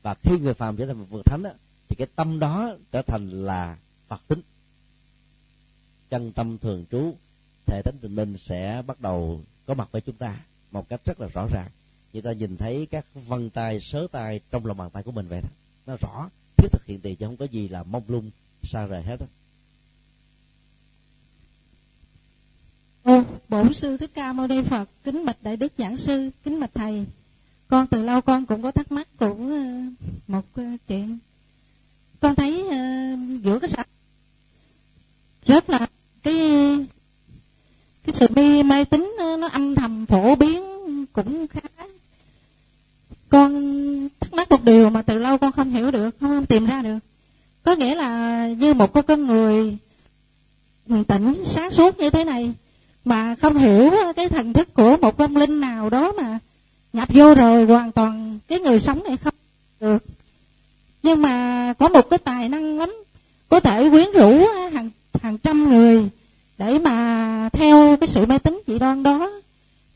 [0.03, 1.51] Và khi người phàm trở thành bậc thánh đó,
[1.91, 3.77] thì cái tâm đó trở thành là
[4.09, 4.41] phật tính.
[6.11, 7.15] Chân tâm thường trú
[7.67, 11.21] thể tánh tình minh sẽ bắt đầu có mặt với chúng ta một cách rất
[11.21, 11.71] là rõ ràng.
[12.13, 15.29] Như ta nhìn thấy các vân tay sớ tay trong lòng bàn tay của mình
[15.29, 15.49] vậy đó.
[15.87, 18.31] Nó rõ thiết thực hiện tiền chứ không có gì là mông lung
[18.63, 19.27] xa rời hết đó.
[23.03, 26.61] Ô, bổn sư thích ca mâu ni phật kính bạch đại đức giảng sư kính
[26.61, 27.07] bạch thầy.
[27.69, 29.65] Con từ lâu con cũng có thắc mắc của ờ,
[30.27, 31.19] một ờ, chuyện
[32.21, 33.85] con thấy uh, giữa cái xã
[35.47, 35.87] rất là
[36.23, 36.37] cái
[38.05, 40.65] cái sự mê mê tín nó âm thầm phổ biến
[41.13, 41.61] cũng khá.
[43.29, 43.51] Con
[44.21, 46.83] thắc mắc một điều mà từ lâu con không hiểu được không, không tìm ra
[46.83, 46.99] được.
[47.63, 49.77] Có nghĩa là như một cái con người
[51.09, 52.55] tỉnh sáng suốt như thế này
[53.05, 56.39] mà không hiểu cái thần thức của một vong linh nào đó mà
[56.93, 59.35] nhập vô rồi hoàn toàn cái người sống này không
[59.81, 60.05] được
[61.03, 62.95] nhưng mà có một cái tài năng lắm.
[63.49, 64.91] Có thể quyến rũ hàng
[65.23, 66.09] hàng trăm người
[66.59, 69.31] để mà theo cái sự mê tín dị đoan đó.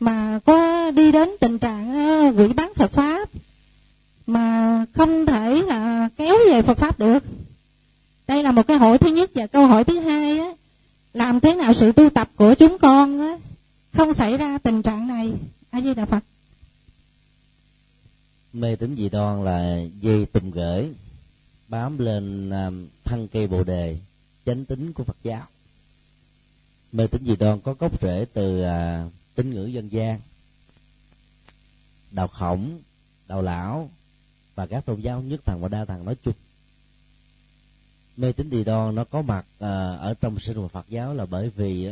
[0.01, 1.93] Mà có đi đến tình trạng
[2.39, 3.29] quỷ bán Phật pháp
[4.27, 7.25] mà không thể là kéo về Phật pháp được.
[8.27, 10.53] Đây là một cái hỏi thứ nhất và câu hỏi thứ hai, á,
[11.15, 13.37] làm thế nào sự tu tập của chúng con, á,
[13.93, 15.33] không xảy ra tình trạng này?
[15.71, 16.25] A di đà phật
[18.55, 20.93] mê tín dị đoan là dây tùm gửi,
[21.69, 22.71] bám lên à,
[23.05, 23.99] thân cây bồ đề,
[24.47, 25.47] chánh tính của phật giáo.
[26.93, 30.21] Mê tín dị đoan có gốc rễ từ à, tín ngữ dân gian,
[32.11, 32.81] đạo khổng,
[33.29, 33.91] đạo lão
[34.55, 36.35] và các tôn giáo nhất thần và đa thần nói chung.
[38.17, 41.27] Mê tín dị đoan nó có mặt à, ở trong sinh hoạt phật giáo là
[41.27, 41.91] bởi vì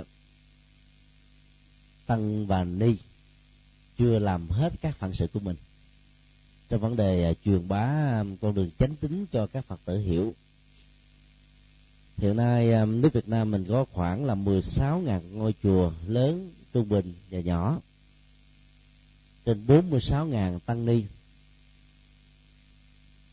[2.07, 2.97] tăng và ni
[3.99, 5.57] chưa làm hết các phận sự của mình
[6.73, 10.35] trong vấn đề à, truyền bá con đường chánh tính cho các phật tử hiểu.
[12.17, 17.15] Hiện nay nước Việt Nam mình có khoảng là 16.000 ngôi chùa lớn trung bình
[17.31, 17.81] và nhỏ.
[19.45, 21.05] Trên 46.000 tăng ni.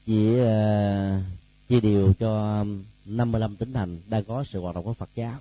[0.06, 2.66] Chỉ à, uh, chia đều cho
[3.06, 5.40] 55 tỉnh thành đang có sự hoạt động của Phật giáo.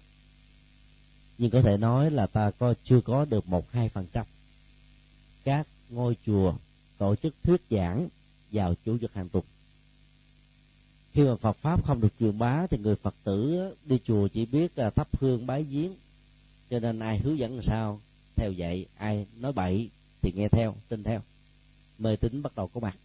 [1.38, 4.26] Nhưng có thể nói là ta có chưa có được một hai phần trăm
[5.44, 6.54] các ngôi chùa
[6.98, 8.08] tổ chức thuyết giảng
[8.52, 9.44] vào chủ nhật hàng tuần.
[11.12, 14.46] Khi mà Phật pháp không được truyền bá thì người Phật tử đi chùa chỉ
[14.46, 15.92] biết là thắp hương bái giếng.
[16.70, 18.00] Cho nên ai hướng dẫn làm sao,
[18.36, 19.90] theo vậy ai nói bậy
[20.22, 21.22] thì nghe theo, tin theo.
[21.98, 22.96] Mê tín bắt đầu có mặt.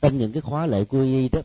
[0.00, 1.40] Trong những cái khóa lệ quy y đó,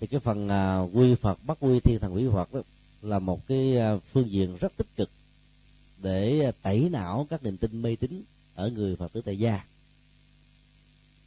[0.00, 2.60] thì cái phần à, quy phật, bắt quy thiên thần quý phật đó,
[3.02, 5.10] là một cái à, phương diện rất tích cực
[6.02, 8.22] để à, tẩy não các niềm tin mê tín
[8.56, 9.64] ở người phật tử tại gia.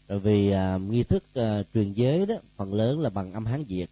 [0.08, 3.64] Bởi vì à, nghi thức à, truyền giới đó phần lớn là bằng âm hán
[3.64, 3.90] việt.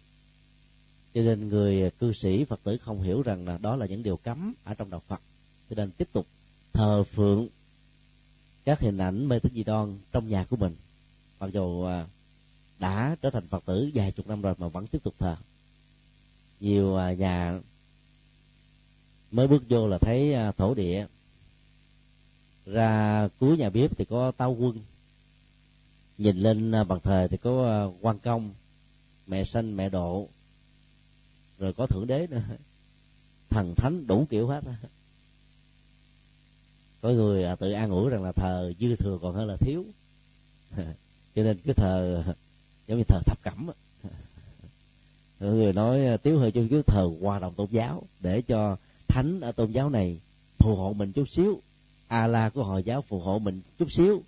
[1.14, 4.02] Cho nên người à, cư sĩ phật tử không hiểu rằng là đó là những
[4.02, 5.20] điều cấm ở trong đạo phật.
[5.70, 6.26] Cho nên tiếp tục
[6.72, 7.48] thờ phượng
[8.64, 10.76] các hình ảnh mê tín dị đoan trong nhà của mình.
[11.40, 12.06] Mặc dù à,
[12.78, 15.36] đã trở thành phật tử vài chục năm rồi mà vẫn tiếp tục thờ.
[16.60, 17.60] Nhiều à, nhà
[19.30, 21.06] mới bước vô là thấy à, thổ địa
[22.72, 24.78] ra cuối nhà bếp thì có tao quân.
[26.18, 28.50] Nhìn lên à, bàn thờ thì có à, quan công,
[29.26, 30.28] mẹ sanh mẹ độ
[31.58, 32.40] rồi có thượng đế nữa.
[33.50, 34.64] Thần thánh đủ kiểu hết
[37.00, 39.84] có người à, tự an ủi rằng là thờ dư thừa còn hơn là thiếu.
[41.34, 42.24] Cho nên cái thờ,
[42.86, 43.70] giống như thờ thập cẩm
[45.40, 48.76] Có người nói tiếu hơi chung cái thờ hòa đồng tôn giáo để cho
[49.08, 50.20] thánh ở tôn giáo này
[50.58, 51.62] phù hộ mình chút xíu
[52.08, 54.22] a la của hồi giáo phù hộ mình chút xíu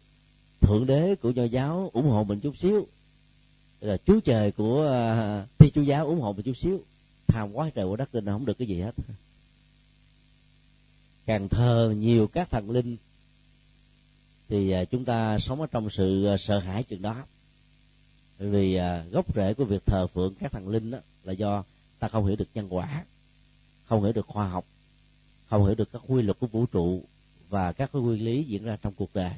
[0.60, 2.86] thượng đế của nho giáo ủng hộ mình chút xíu
[3.80, 6.80] là chúa trời của uh, thi chúa giáo ủng hộ mình chút xíu.
[7.26, 8.92] Tham quá trời của đất nên không được cái gì hết.
[11.26, 12.96] Càng thờ nhiều các thần linh
[14.48, 17.24] thì à, chúng ta sống ở trong sự à, sợ hãi chừng đó.
[18.38, 18.78] Bởi vì
[19.10, 21.64] gốc rễ của việc thờ phượng các thần linh đó là do
[21.98, 23.04] ta không hiểu được nhân quả
[23.84, 24.64] không hiểu được khoa học
[25.46, 27.02] không hiểu được các quy luật của vũ trụ
[27.50, 29.32] và các cái nguyên lý diễn ra trong cuộc đời.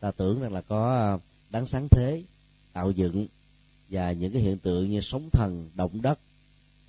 [0.00, 1.18] Ta tưởng rằng là có à,
[1.50, 2.22] đáng sáng thế,
[2.72, 3.26] tạo dựng
[3.88, 6.18] và những cái hiện tượng như sóng thần, động đất,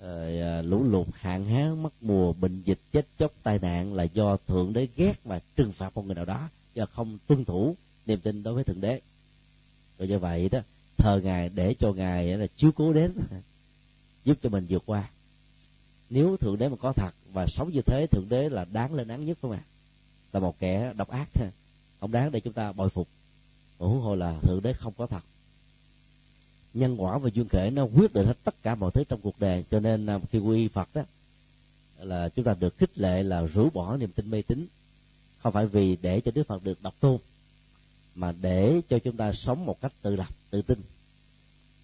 [0.00, 4.02] rồi à, lũ lụt, hạn hán, mất mùa, bệnh dịch, chết chóc, tai nạn là
[4.02, 7.76] do thượng đế ghét và trừng phạt một người nào đó do không tuân thủ
[8.06, 9.00] niềm tin đối với thượng đế.
[9.98, 10.60] Rồi như vậy đó,
[10.96, 13.12] thờ ngài để cho ngài là chiếu cố đến,
[14.24, 15.10] giúp cho mình vượt qua.
[16.10, 19.08] Nếu thượng đế mà có thật và sống như thế, thượng đế là đáng lên
[19.08, 19.62] án nhất không ạ?
[20.36, 21.28] Là một kẻ độc ác
[22.00, 23.08] không đáng để chúng ta bồi phục.
[23.78, 25.24] Huống hồ là thượng đế không có thật.
[26.74, 29.40] Nhân quả và duyên khể nó quyết định hết tất cả mọi thứ trong cuộc
[29.40, 31.02] đời, cho nên à, khi quy phật đó,
[31.98, 34.66] là chúng ta được khích lệ là rũ bỏ niềm tin mê tín.
[35.38, 37.18] Không phải vì để cho đức phật được độc tôn,
[38.14, 40.78] mà để cho chúng ta sống một cách tự lập, tự tin.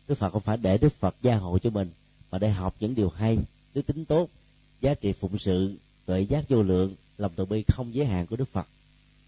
[0.09, 1.91] Đức phật không phải để đức phật gia hộ cho mình,
[2.31, 3.39] mà để học những điều hay,
[3.75, 4.29] đức tính tốt,
[4.81, 5.75] giá trị phụng sự,
[6.07, 8.67] tuệ giác vô lượng lòng từ bi không giới hạn của đức phật.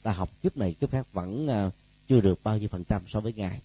[0.03, 1.71] Ta học kiếp này kiếp khác vẫn à,
[2.09, 3.61] chưa được bao nhiêu phần trăm so với ngài.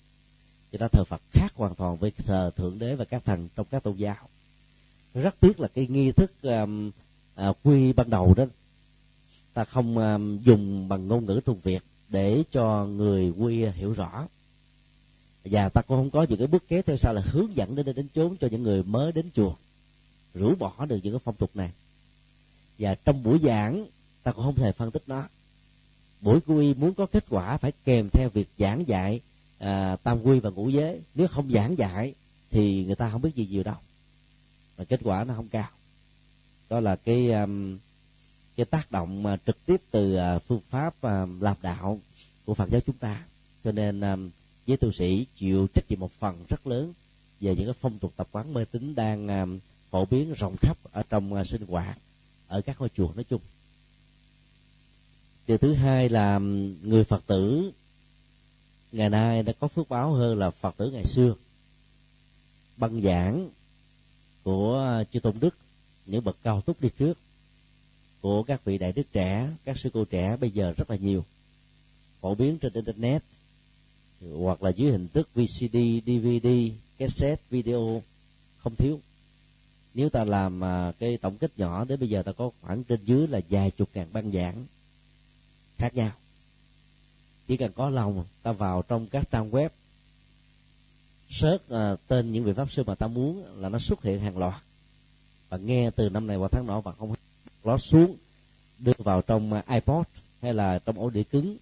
[0.71, 3.65] Cho đó thờ phật khác hoàn toàn với thờ thượng đế và các thần trong
[3.71, 4.29] các tôn giáo.
[5.13, 6.91] Rất tiếc là cái nghi thức um,
[7.49, 8.45] uh, quy ban đầu đó
[9.53, 14.27] ta không um, dùng bằng ngôn ngữ thuần việt để cho người quy hiểu rõ.
[15.45, 17.85] Và ta cũng không có những cái bước kế theo sau là hướng dẫn đến
[17.95, 19.55] đến chốn cho những người mới đến chùa
[20.33, 21.71] rũ bỏ được những cái phong tục này.
[22.79, 23.85] Và trong buổi giảng
[24.29, 25.23] ta cũng không thể phân tích nó.
[26.21, 29.21] Buổi quy muốn có kết quả phải kèm theo việc giảng dạy
[29.57, 31.01] à, tam quy và ngũ giới.
[31.15, 32.13] Nếu không giảng dạy
[32.51, 33.75] thì người ta không biết gì nhiều đâu.
[34.77, 35.69] Và kết quả nó không cao.
[36.69, 37.77] Đó là cái um,
[38.55, 41.99] cái tác động mà trực tiếp từ uh, phương pháp uh, làm đạo
[42.45, 43.25] của phật giáo chúng ta.
[43.63, 44.29] Cho nên à, um,
[44.67, 46.93] với tu sĩ chịu trách nhiệm một phần rất lớn
[47.39, 50.77] về những cái phong tục tập quán mê tín đang um, phổ biến rộng khắp
[50.91, 51.97] ở trong uh, sinh hoạt
[52.47, 53.41] ở các ngôi chùa nói chung
[55.49, 56.39] điều thứ hai là
[56.83, 57.71] người phật tử
[58.91, 61.35] ngày nay đã có phước báo hơn là phật tử ngày xưa.
[62.77, 63.49] Băng giảng
[64.43, 65.55] của chư tôn đức
[66.05, 67.17] những bậc cao túc đi trước
[68.21, 71.25] của các vị đại đức trẻ các sư cô trẻ bây giờ rất là nhiều.
[72.21, 73.23] Phổ biến trên internet
[74.35, 76.47] hoặc là dưới hình thức VCD, DVD,
[76.97, 78.03] cassette, video
[78.57, 78.99] không thiếu.
[79.93, 82.99] Nếu ta làm à, cái tổng kết nhỏ đến bây giờ ta có khoảng trên
[83.05, 84.65] dưới là vài chục ngàn băng giảng
[85.79, 86.11] khác nhau.
[87.47, 89.69] Chỉ cần có lòng ta vào trong các trang web.
[91.29, 94.37] Search uh, tên những vị pháp sư mà ta muốn là nó xuất hiện hàng
[94.37, 94.61] loạt.
[95.49, 97.13] Và nghe từ năm này qua tháng nọ và không
[97.63, 98.15] lót xuống
[98.79, 100.05] đưa vào trong à, iPod
[100.41, 101.57] hay là trong ổ đĩa cứng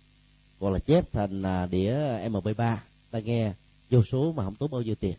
[0.60, 1.94] gọi là chép thành à, đĩa
[2.30, 2.78] mp3
[3.12, 3.54] ta nghe
[3.90, 5.16] vô số mà không tốn bao nhiêu tiền.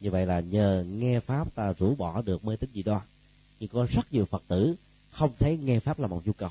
[0.00, 3.02] Như vậy là nhờ nghe pháp ta rũ bỏ được mê tín dị đoan.
[3.60, 4.74] Nhưng có rất nhiều phật tử
[5.10, 6.50] không thấy nghe pháp là một nhu cầu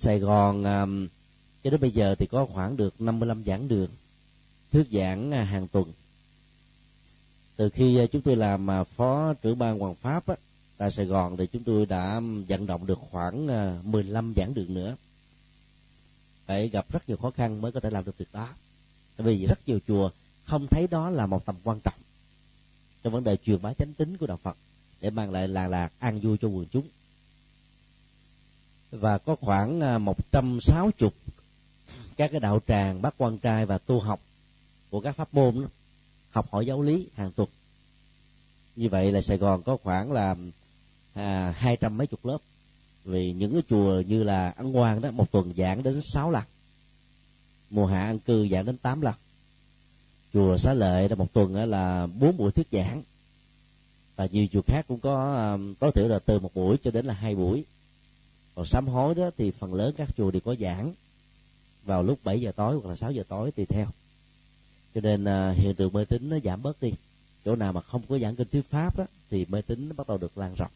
[0.00, 1.08] sài gòn um,
[1.64, 3.90] cho đến bây giờ thì có khoảng được 55 giảng đường
[4.72, 5.92] thuyết giảng à, hàng tuần.
[7.56, 10.34] Từ khi à, chúng tôi làm phó trưởng ban hoàng pháp á,
[10.76, 13.46] tại sài gòn thì chúng tôi đã vận động được khoảng
[13.92, 14.96] 15 giảng đường nữa.
[16.46, 18.48] Phải gặp rất nhiều khó khăn mới có thể làm được việc đó.
[19.16, 20.10] Tại vì rất nhiều chùa
[20.44, 22.00] không thấy đó là một tầm quan trọng
[23.02, 24.56] trong vấn đề truyền bá chánh tính của đạo phật
[25.00, 26.88] để mang lại lạc lạc an vui cho quần chúng
[28.90, 31.14] và có khoảng à, một trăm sáu chục
[32.16, 34.20] các cái đạo tràng bác quan trai và tu học
[34.90, 35.68] của các pháp môn đó,
[36.30, 37.48] học hỏi giáo lý hàng tuần.
[38.76, 40.36] Như vậy là sài gòn có khoảng là
[41.14, 42.38] à, hai trăm mấy chục lớp.
[43.04, 46.42] Vì những cái chùa như là ăn quan đó một tuần giảng đến sáu lần.
[47.70, 49.14] Mùa hạ ăn cư giảng đến tám lần.
[50.32, 53.02] Chùa xá lợi là một tuần là bốn buổi thuyết giảng.
[54.16, 57.06] Và nhiều chùa khác cũng có à, tối thiểu là từ một buổi cho đến
[57.06, 57.64] là hai buổi
[58.60, 60.92] còn sám hối đó thì phần lớn các chùa đều có giảng
[61.84, 63.86] vào lúc 7 giờ tối hoặc là 6 giờ tối tùy theo.
[64.94, 66.92] Cho nên à, hiện tượng mê tín nó giảm bớt đi.
[67.44, 70.08] Chỗ nào mà không có giảng kinh thuyết pháp đó, thì mê tín nó bắt
[70.08, 70.70] đầu được lan rộng.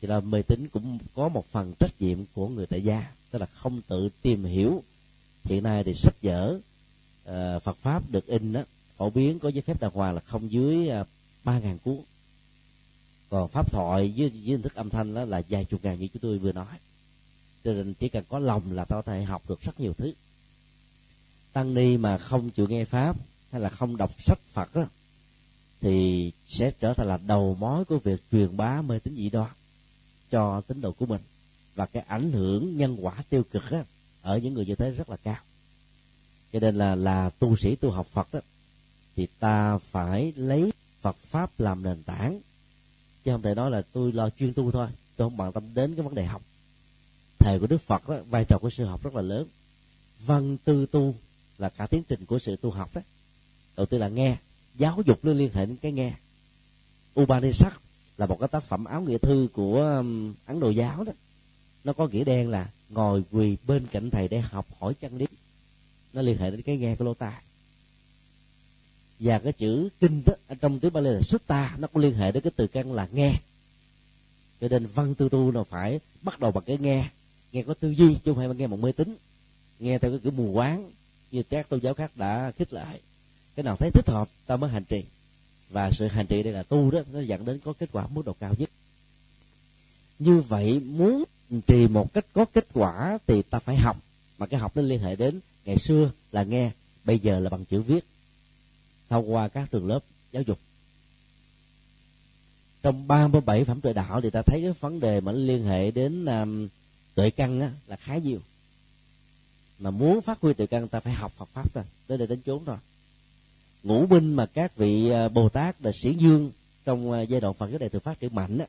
[0.00, 3.38] Thì là mê tín cũng có một phần trách nhiệm của người tại gia tức
[3.38, 4.82] là không tự tìm hiểu.
[5.44, 6.58] Hiện nay thì sách vở
[7.28, 8.62] uh, Phật pháp được in đó
[8.96, 11.04] phổ biến có giấy phép đàng hoàng là không dưới ba
[11.44, 11.96] ba ngàn cuốn.
[13.28, 16.08] Còn pháp thoại với, với hình thức âm thanh đó là vài chục ngàn như
[16.08, 16.66] chúng tôi vừa nói
[17.66, 20.12] cho nên chỉ cần có lòng là ta có thể học được rất nhiều thứ.
[21.52, 23.16] Tăng ni mà không chịu nghe pháp
[23.52, 24.84] hay là không đọc sách phật đó
[25.80, 29.50] thì sẽ trở thành là đầu mối của việc truyền bá mê tín dị đoan
[30.30, 31.20] cho tín đồ của mình.
[31.74, 33.82] Và cái ảnh hưởng nhân quả tiêu cực đó,
[34.22, 35.42] ở những người như thế rất là cao.
[36.52, 38.40] Cho nên là là tu sĩ tu học phật đó
[39.16, 42.40] thì ta phải lấy phật pháp làm nền tảng.
[43.24, 45.94] Chứ không thể nói là tôi lo chuyên tu thôi tôi không bận tâm đến
[45.94, 46.42] cái vấn đề học
[47.38, 49.48] thầy của đức phật đó, vai trò của sư học rất là lớn.
[50.26, 51.14] Văn tư tu
[51.58, 53.00] là cả tiến trình của sự tu học đó.
[53.76, 54.36] Đầu tiên là nghe
[54.74, 56.12] giáo dục nó liên hệ đến cái nghe.
[57.20, 57.72] Upanishad
[58.16, 61.12] là một cái tác phẩm áo nghĩa thư của um, Ấn Độ giáo đó.
[61.84, 65.26] Nó có nghĩa đen là ngồi quỳ bên cạnh thầy để học hỏi chân lý.
[66.12, 67.42] Nó liên hệ đến cái nghe của lô tai
[69.20, 72.42] và cái chữ kinh đó trong tiếng Bali là sutta nó cũng liên hệ đến
[72.42, 73.34] cái từ căn là nghe.
[74.60, 77.10] Cho nên văn tư tu nó phải bắt đầu bằng cái nghe
[77.52, 79.16] nghe có tư duy chứ không phải nghe một mê tín.
[79.78, 80.90] Nghe theo cái kiểu mù quáng
[81.30, 82.98] như các tôn giáo khác đã khích lệ
[83.56, 85.04] cái nào thấy thích hợp ta mới hành trì.
[85.70, 88.22] Và sự hành trì đây là tu đó nó dẫn đến có kết quả mức
[88.26, 88.70] độ cao nhất.
[90.18, 91.24] Như vậy muốn
[91.66, 93.96] trì một cách có kết quả thì ta phải học.
[94.38, 96.70] Mà cái học nó liên hệ đến ngày xưa là nghe
[97.04, 98.04] bây giờ là bằng chữ viết.
[99.08, 100.00] Thông qua các trường lớp
[100.32, 100.58] giáo dục.
[102.82, 106.24] Trong 37 phẩm tuệ đạo thì ta thấy cái vấn đề mà liên hệ đến
[106.24, 106.68] um,
[107.16, 108.40] tuệ căn á, là khá nhiều.
[109.78, 112.40] Mà muốn phát huy tuệ căn ta phải học Phật pháp thôi tới đây đến
[112.46, 112.76] chốn thôi.
[113.82, 116.50] Ngũ binh mà các vị à, bồ tát là sĩ dương
[116.84, 118.66] trong à, giai đoạn phật giáo đại thừa phát triển mạnh á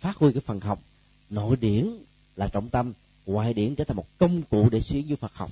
[0.00, 0.82] phát huy cái phần học.
[1.30, 1.90] Nội điển
[2.36, 2.92] là trọng tâm
[3.26, 5.50] ngoại điển trở thành một công cụ để xuyên như phật học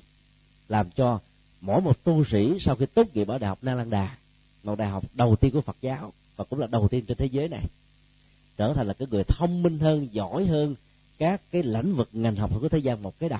[0.69, 1.19] làm cho
[1.61, 4.17] mỗi một tu sĩ sau khi tốt nghiệp ở đại học na lan đà
[4.63, 7.25] một đại học đầu tiên của phật giáo và cũng là đầu tiên trên thế
[7.25, 7.65] giới này
[8.57, 10.75] trở thành là cái người thông minh hơn giỏi hơn
[11.17, 13.39] các cái lĩnh vực ngành học của thế gian một cái đầu.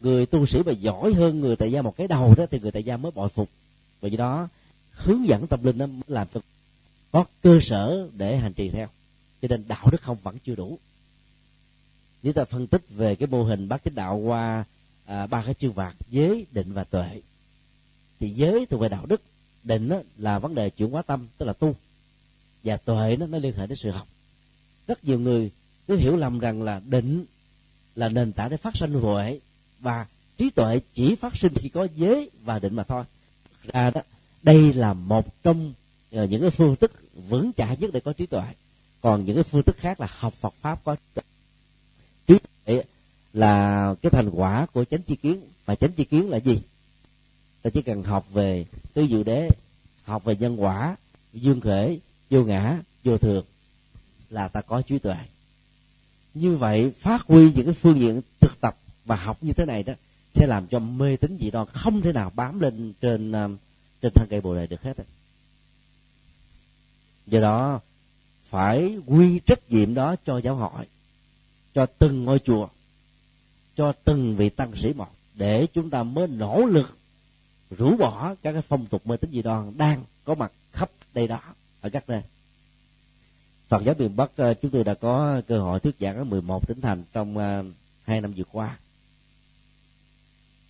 [0.00, 2.72] Người tu sĩ mà giỏi hơn người tại gia một cái đầu đó thì người
[2.72, 3.48] tại gia mới bội phục.
[4.00, 4.48] Và do đó
[4.90, 6.40] hướng dẫn tâm linh nó làm cho
[7.12, 8.88] có cơ sở để hành trì theo.
[9.42, 10.78] Cho nên đạo đức không vẫn chưa đủ.
[12.22, 14.64] Nếu ta phân tích về cái mô hình bát chánh đạo qua
[15.04, 17.20] à, ba cái chương vạc giới định và tuệ
[18.20, 19.22] thì giới thuộc về đạo đức
[19.62, 21.76] định đó là vấn đề chuyển hóa tâm tức là tu.
[22.64, 24.06] Và tuệ nó nó liên hệ đến sự học.
[24.86, 25.50] Rất nhiều người
[25.90, 27.24] cứ hiểu lầm rằng là định
[27.94, 29.40] là nền tảng để phát sinh huệ
[29.80, 30.06] và
[30.38, 33.04] trí tuệ chỉ phát sinh khi có giới và định mà thôi.
[33.72, 34.00] Ra đó,
[34.42, 35.72] đây là một trong
[36.12, 36.92] ờ, những cái phương thức
[37.28, 38.42] vững chãi nhất để có trí tuệ.
[39.00, 40.96] Còn những cái phương thức khác là học Phật pháp có
[42.26, 42.82] trí tuệ.
[43.32, 45.40] Là cái thành quả của chánh chi kiến.
[45.66, 46.60] Và chánh chi kiến là gì?
[47.62, 49.48] Ta chỉ cần học về tứ diệu đế,
[50.04, 50.96] học về nhân quả
[51.32, 51.98] dương khể
[52.30, 53.44] vô ngã, vô thường
[54.30, 55.16] là ta có trí tuệ
[56.34, 59.82] như vậy, phát huy những cái phương diện thực tập và học như thế này
[59.82, 59.92] đó,
[60.34, 63.48] sẽ làm cho mê tín dị đoan không thể nào bám lên trên à,
[64.02, 64.96] trên thân cây bồ đề được hết
[67.26, 67.80] do đó,
[68.48, 70.86] phải quy trách nhiệm đó cho giáo hội,
[71.74, 72.68] cho từng ngôi chùa,
[73.76, 76.96] cho từng vị tăng sĩ một, để chúng ta mới nỗ lực
[77.70, 81.28] rũ bỏ các cái phong tục mê tín dị đoan đang có mặt khắp đây
[81.28, 81.40] đó,
[81.80, 82.22] ở các nơi.
[83.70, 86.68] Phật giáo miền Bắc ờ, chúng tôi đã có cơ hội thuyết giảng ở 11
[86.68, 87.64] tỉnh thành trong ờ,
[88.02, 88.78] hai năm vừa qua.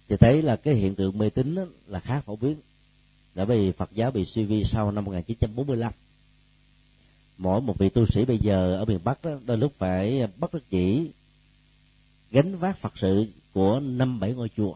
[0.08, 2.56] Thì thấy là cái hiện tượng mê tín là khá phổ biến.
[3.34, 5.92] Đã vì Phật giáo bị suy vi sau năm 1945
[7.38, 10.54] mỗi một vị tu sĩ bây giờ ở miền Bắc đó, đôi lúc phải bất
[10.54, 11.10] đắc chỉ
[12.30, 14.74] gánh vác Phật sự của năm bảy ngôi chùa.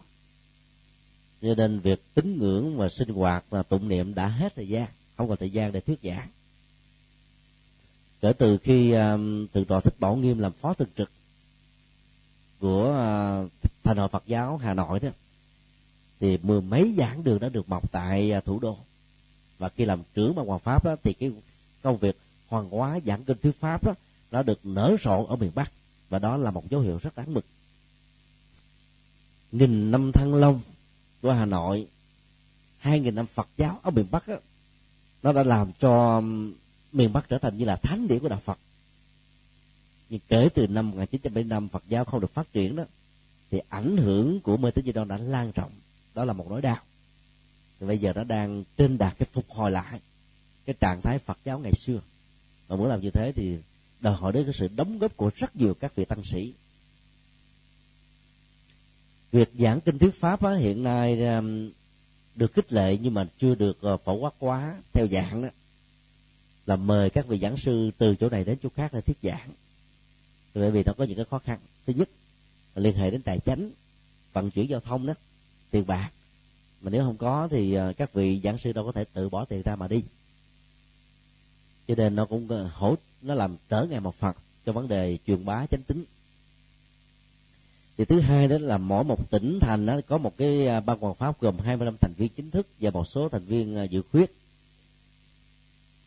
[1.42, 4.88] Cho nên việc tín ngưỡng và sinh hoạt và tụng niệm đã hết thời gian
[5.16, 6.28] không còn thời gian để thuyết giảng
[8.24, 11.10] kể từ khi um, thượng tọa thích bảo nghiêm làm phó thường trực
[12.60, 13.50] của uh,
[13.84, 15.08] thành hội Phật giáo Hà Nội đó
[16.20, 18.76] thì mười mấy giảng đường đã được mọc tại uh, thủ đô.
[19.58, 21.32] Và khi làm trưởng ban hoàng pháp đó, thì cái
[21.82, 22.16] công việc
[22.48, 23.94] hoàng hóa giảng kinh thuyết pháp đó
[24.30, 25.72] đã được nở rộ ở miền bắc.
[26.08, 27.44] Và đó là một dấu hiệu rất đáng mừng.
[29.52, 30.60] Nghìn năm thăng long
[31.22, 31.86] của hà nội
[32.78, 34.36] hai nghìn năm phật giáo ở miền bắc đó,
[35.22, 36.52] nó đã làm cho um,
[36.94, 38.58] miền bắc trở thành như là thánh địa của đạo phật.
[40.08, 42.84] Nhưng kể từ năm 1975 Phật giáo không được phát triển đó
[43.50, 45.70] thì ảnh hưởng của mê tín dị đoan đã lan rộng.
[46.14, 46.78] Đó là một nỗi đau.
[47.80, 50.00] Thì bây giờ nó đang trên đạt cái phục hồi lại
[50.66, 52.00] cái trạng thái Phật giáo ngày xưa.
[52.68, 53.56] Và muốn làm như thế thì
[54.00, 56.52] đòi hỏi đến cái sự đóng góp của rất nhiều các vị tăng sĩ.
[59.32, 61.70] Việc giảng kinh thuyết pháp á, hiện nay um,
[62.34, 65.48] được khích lệ nhưng mà chưa được ờ, phổ quát quá theo dạng đó
[66.66, 69.50] là mời các vị giảng sư từ chỗ này đến chỗ khác để thuyết giảng.
[70.54, 71.58] Bởi vì nó có những cái khó khăn.
[71.86, 72.08] Thứ nhất
[72.74, 73.70] là liên hệ đến tài chánh,
[74.32, 75.14] vận chuyển giao thông đó,
[75.70, 76.10] tiền bạc.
[76.80, 79.44] Mà nếu không có thì à, các vị giảng sư đâu có thể tự bỏ
[79.44, 80.02] tiền ra mà đi.
[81.88, 84.34] Cho nên nó cũng à, hỗ, nó làm trở ngại một phần
[84.66, 86.04] cho vấn đề truyền bá chánh tính.
[87.96, 90.98] Thì thứ hai đó là mỗi một tỉnh thành đó có một cái à, ban
[90.98, 94.34] hoàng pháp gồm 25 thành viên chính thức và một số thành viên dự khuyết.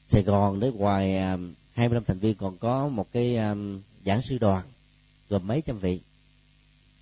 [0.10, 1.38] Sài Gòn để ngoài à,
[1.74, 3.56] 25 thành viên còn có một cái à,
[4.06, 4.66] giảng sư đoàn
[5.30, 6.00] gồm mấy trăm vị.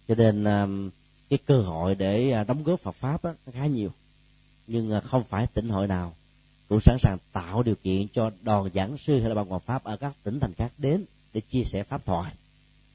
[0.08, 0.68] Cho nên à,
[1.30, 3.90] cái cơ hội để đóng góp Phật pháp đó, nó khá nhiều.
[4.68, 6.14] Nhưng không phải tỉnh hội nào
[6.70, 9.84] cũng sẵn sàng tạo điều kiện cho đoàn giảng sư hay là ban hòa pháp
[9.84, 12.34] ở các tỉnh thành khác đến để chia sẻ pháp thoại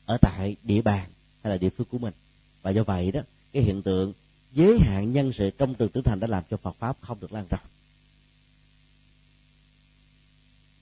[0.06, 1.11] ở tại địa bàn
[1.42, 2.14] hay là địa phương của mình.
[2.62, 3.20] Và do vậy đó
[3.52, 4.12] cái hiện tượng
[4.52, 7.32] giới hạn nhân sự trong trường tử thành đã làm cho Phật pháp không được
[7.32, 7.61] lan rộng.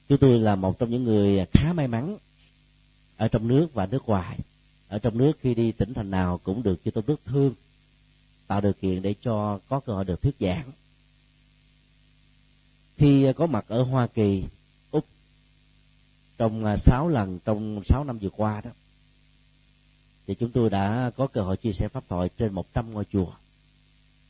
[0.09, 2.19] Chúng tôi là một trong những người khá may mắn
[3.17, 4.39] ở trong nước và nước ngoài.
[4.89, 7.55] Ở trong nước khi đi tỉnh thành nào cũng được chư tôn đức thương,
[8.47, 10.73] tạo điều kiện để cho có cơ hội được thuyết giảng.
[12.97, 14.45] Khi có mặt ở hoa kỳ,
[14.91, 15.05] úc,
[16.39, 18.71] trong à, 6 lần trong 6 năm vừa qua đó,
[20.27, 23.33] thì chúng tôi đã có cơ hội chia sẻ pháp thoại trên 100 ngôi chùa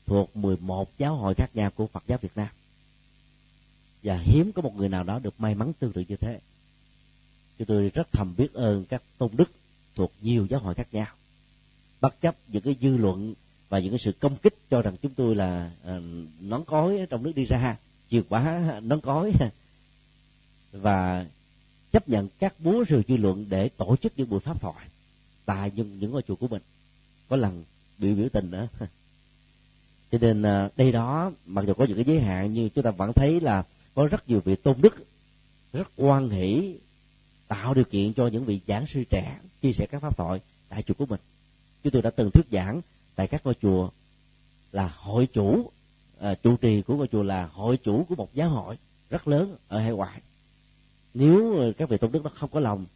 [0.07, 2.49] thuộc 11 giáo hội khác nhau của Phật giáo Việt Nam
[4.09, 6.41] và hiếm có một người nào đó được may mắn tương tự như thế.
[7.59, 9.51] Chúng tôi rất thầm biết ơn các tôn đức
[9.95, 11.07] thuộc nhiều giáo hội khác nhau
[12.01, 13.35] bất chấp những cái dư luận
[13.69, 16.03] và những cái sự công kích cho rằng chúng tôi là uh,
[16.41, 17.77] nón cối trong nước đi ra
[18.11, 19.33] chìa quá nón cối
[20.73, 21.27] và
[21.93, 24.87] chấp nhận các búa rìu dư luận để tổ chức những buổi pháp thoại
[25.45, 26.63] tại những những ngôi chùa của mình.
[27.29, 27.65] Có lần
[27.99, 28.69] bị biểu tình nữa.
[30.13, 32.91] Cho nên uh, đây đó mặc dù có những cái giới hạn nhưng chúng ta
[32.91, 33.65] vẫn thấy là
[33.99, 34.95] có rất nhiều vị tôn đức
[35.73, 36.75] rất quan hỷ
[37.49, 40.83] tạo điều kiện cho những vị giảng sư trẻ chia sẻ các pháp thoại tại
[40.83, 41.21] chùa của mình.
[41.83, 42.81] Chúng tôi đã từng thuyết giảng
[43.15, 43.91] tại các ngôi chùa
[44.73, 45.71] là hội chủ
[46.21, 48.77] à, chủ trì của ngôi chùa là hội chủ của một giáo hội
[49.11, 50.21] rất lớn ở hải ngoại.
[51.15, 52.87] Nếu các vị tôn đức đó không có lòng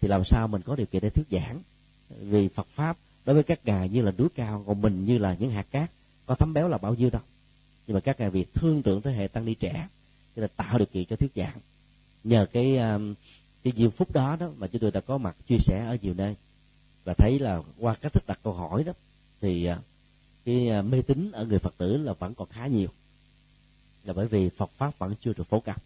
[0.00, 1.60] thì làm sao mình có điều kiện để thuyết giảng?
[2.08, 5.36] Vì Phật pháp đối với các ngài như là núi cao còn mình như là
[5.38, 5.90] những hạt cát
[6.26, 7.22] có thấm béo là bao nhiêu đâu.
[7.86, 9.88] Nhưng mà các ngài vì thương tưởng thế hệ tăng ni trẻ
[10.36, 11.58] cho nên tạo điều kiện cho thuyết giảng.
[12.24, 13.14] Nhờ cái um,
[13.64, 16.14] cái diệu phúc đó đó mà chúng tôi đã có mặt chia sẻ ở nhiều
[16.14, 16.36] nơi.
[17.04, 18.92] Và thấy là qua cách thức đặt câu hỏi đó,
[19.40, 19.78] thì uh,
[20.44, 22.88] cái uh, mê tín ở người phật tử là vẫn còn khá nhiều.
[24.04, 25.82] Là bởi vì phật pháp vẫn chưa được phổ cập.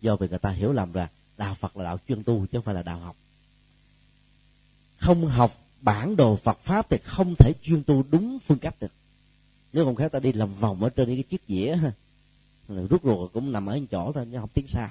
[0.00, 2.64] Do vì người ta hiểu lầm là đạo phật là đạo chuyên tu chứ không
[2.64, 3.16] phải là đạo học.
[4.96, 8.92] Không học bản đồ phật pháp thì không thể chuyên tu đúng phương cách được.
[9.72, 11.78] Nếu không khéo ta đi lòng vòng ở trên những cái chiếc dĩa
[12.68, 14.90] rút ruột cũng nằm ở chỗ thôi, nhưng không tiến xa.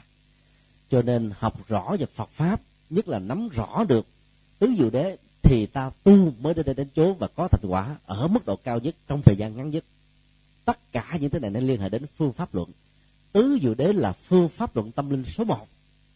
[0.89, 4.07] Cho nên học rõ về phật pháp, nhất là nắm rõ được
[4.59, 7.95] tứ diệu đế, thì ta tu mới đến đây đến chỗ và có thành quả
[8.05, 9.86] ở mức độ cao nhất trong thời gian ngắn nhất.
[10.65, 12.69] Tất cả những thứ này nên liên hệ đến phương pháp luận.
[13.32, 15.67] Tứ diệu đế là phương pháp luận tâm linh số một.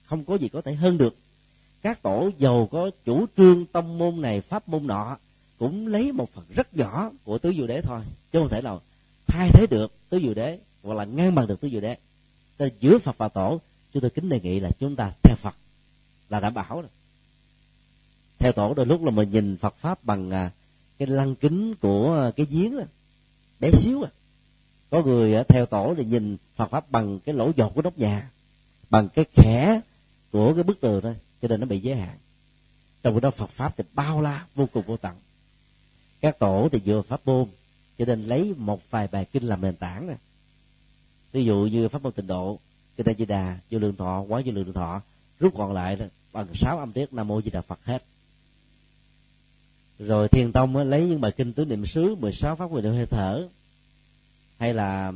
[0.06, 1.16] Không có gì có thể hơn được.
[1.82, 5.18] Các tổ giàu có chủ trương tâm môn này, pháp môn nọ
[5.60, 8.02] cũng lấy một phần rất nhỏ của tứ diệu đế thôi.
[8.32, 8.82] Chứ không thể nào
[9.28, 11.98] thay thế được tứ diệu đế hoặc là ngang bằng được tứ diệu đế
[12.60, 13.62] Nên giữa phật và tổ
[13.94, 15.56] chúng tôi kính đề nghị là chúng ta theo phật.
[16.30, 16.90] Là đảm bảo rồi.
[18.40, 20.52] Theo tổ đôi lúc là mình nhìn phật pháp bằng à,
[20.98, 22.84] cái lăng kính của à, cái giếng đó,
[23.60, 24.10] bé xíu à
[24.90, 27.98] có người à, theo tổ thì nhìn phật pháp bằng cái lỗ dột của nóc
[27.98, 28.30] nhà
[28.90, 29.82] bằng cái khẽ
[30.32, 32.18] của cái bức tường thôi cho nên nó bị giới hạn.
[33.04, 35.16] Trong khi đó phật pháp thì bao la vô cùng vô tận.
[36.22, 37.46] Các tổ thì vừa pháp môn
[37.98, 40.18] cho nên lấy một vài bài kinh làm nền tảng này
[41.32, 42.60] ví dụ như pháp môn tịnh độ
[42.98, 45.02] kinh a di đà vô lượng thọ quá vô lượng thọ
[45.40, 48.04] rút còn lại là bằng sáu âm tiết nam mô di đà phật hết.
[50.00, 53.48] Rồi thiền tông lấy những bài kinh tứ niệm xứ 16 pháp quyền hơi thở
[54.58, 55.14] hay là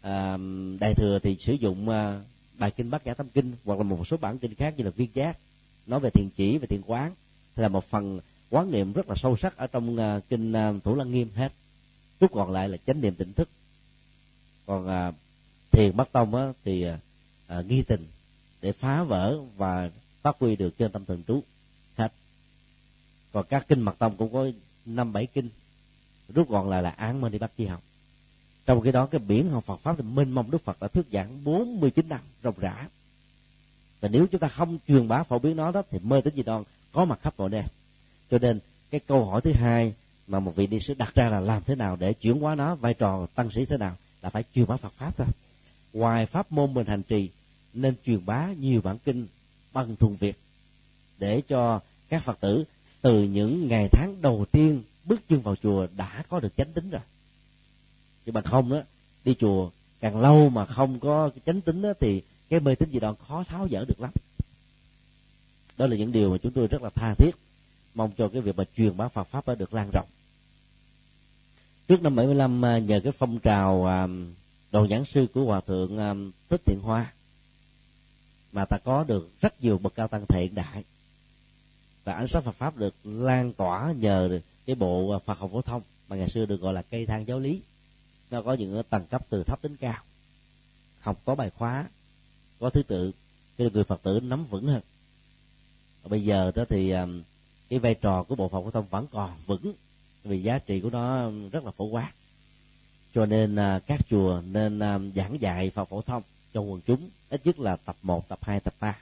[0.00, 0.38] à,
[0.80, 2.20] đại thừa thì sử dụng à,
[2.58, 4.90] bài kinh bát nhã tâm kinh hoặc là một số bản kinh khác như là
[4.90, 5.38] viên giác
[5.86, 7.14] nói về thiền chỉ về thiền quán
[7.56, 10.94] là một phần quán niệm rất là sâu sắc ở trong à, kinh à, thủ
[10.94, 11.52] lăng nghiêm hết.
[12.20, 13.48] Rút còn lại là chánh niệm tỉnh thức.
[14.66, 15.12] Còn à,
[15.76, 16.98] thiền bắt tông á, thì à,
[17.46, 18.06] à nghi tình
[18.62, 19.90] để phá vỡ và
[20.22, 21.42] phát huy được trên tâm thần trú
[21.96, 22.12] hết
[23.32, 24.46] còn các kinh mật tông cũng có
[24.86, 25.48] năm bảy kinh
[26.34, 27.82] rút gọn lại là án đi bắt chi học.
[28.66, 31.06] Trong cái đó cái biển học Phật pháp thì mênh mông Đức Phật đã thuyết
[31.12, 32.88] giảng 49 năm rộng rã.
[34.00, 36.42] Và nếu chúng ta không truyền bá phổ biến nó đó thì mê tín dị
[36.42, 36.62] đoan
[36.92, 37.62] có mặt khắp mọi nơi.
[38.30, 38.60] Cho nên
[38.90, 39.94] cái câu hỏi thứ hai
[40.26, 42.74] mà một vị đi sứ đặt ra là làm thế nào để chuyển hóa nó
[42.74, 45.26] vai trò tăng sĩ thế nào là phải truyền bá Phật pháp thôi
[45.96, 47.30] ngoài pháp môn mình hành trì
[47.74, 49.26] nên truyền bá nhiều bản kinh
[49.72, 50.38] bằng thuần việt
[51.18, 52.64] để cho các phật tử
[53.00, 56.90] từ những ngày tháng đầu tiên bước chân vào chùa đã có được chánh tính
[56.90, 57.00] rồi.
[58.26, 58.80] Chứ mà không đó
[59.24, 59.70] đi chùa
[60.00, 63.44] càng lâu mà không có chánh tính đó, thì cái mê tín gì đó khó
[63.44, 64.10] tháo dỡ được lắm.
[65.76, 67.30] Đó là những điều mà chúng tôi rất là tha thiết
[67.94, 70.08] mong cho cái việc mà truyền bá Phật pháp đã được lan rộng.
[71.88, 74.06] Trước năm 75 à, nhờ cái phong trào à,
[74.70, 77.12] đồ giảng sư của hòa thượng um, thích thiện hoa.
[78.52, 80.84] Mà ta có được rất nhiều bậc cao tăng thiện đại.
[82.04, 85.62] Và ánh sáng Phật pháp được lan tỏa nhờ cái bộ uh, Phật học phổ
[85.62, 87.60] thông mà ngày xưa được gọi là cây thang giáo lý.
[88.30, 90.02] Nó có những uh, tầng cấp từ thấp đến cao.
[91.00, 91.88] Học có bài khóa,
[92.60, 93.12] có thứ tự
[93.58, 94.80] cho người phật tử nắm vững hơn.
[96.02, 97.22] Và bây giờ đó thì um,
[97.68, 99.72] cái vai trò của bộ phận phổ thông vẫn còn vững,
[100.24, 102.12] vì giá trị của nó um, rất là phổ quát
[103.16, 106.22] cho nên à, các chùa nên à, giảng dạy Phật phổ thông
[106.54, 108.98] cho quần chúng ít nhất là tập 1, tập 2, tập 3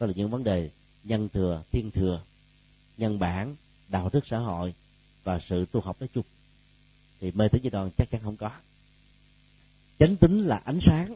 [0.00, 0.70] đó là những vấn đề
[1.04, 2.22] nhân thừa, thiên thừa
[2.96, 3.56] nhân bản,
[3.88, 4.74] đạo đức xã hội
[5.24, 6.24] và sự tu học nói chung.
[7.20, 8.50] Thì mê tín dị đoan chắc chắn không có.
[9.98, 11.14] Chánh tính là ánh sáng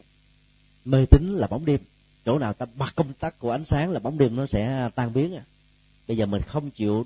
[0.85, 1.79] mê tín là bóng đêm.
[2.25, 5.13] Chỗ nào ta bật công tắc của ánh sáng là bóng đêm nó sẽ tan
[5.13, 5.43] biến à.
[6.07, 7.05] Bây giờ mình không chịu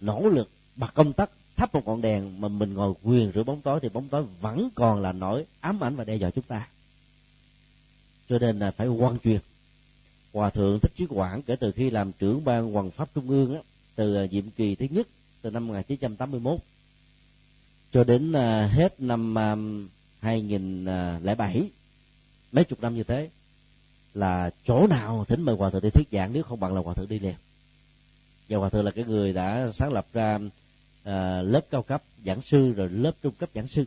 [0.00, 1.30] nỗ lực bật công tắc
[1.60, 4.68] thắp một ngọn đèn mà mình ngồi quyền rửa bóng tối thì bóng tối vẫn
[4.74, 6.68] còn là nỗi ám ảnh và đe dọa chúng ta.
[8.28, 9.40] Cho nên là phải quan truyền.
[10.32, 13.54] Hòa thượng thích trí quảng kể từ khi làm trưởng ban hoàng pháp trung ương
[13.54, 13.60] á,
[13.94, 15.06] từ à, nhiệm kỳ thứ nhất
[15.42, 16.58] từ năm 1981
[17.92, 19.56] cho đến à, hết năm à,
[20.20, 21.70] 2007
[22.52, 23.30] mấy chục năm như thế
[24.14, 26.94] là chỗ nào thỉnh mời hòa thượng đi thuyết giảng nếu không bằng là hòa
[26.94, 27.34] thượng đi liền.
[28.48, 30.38] Và hòa thượng là cái người đã sáng lập ra
[31.04, 33.84] à, lớp cao cấp giảng sư rồi lớp trung cấp giảng sư.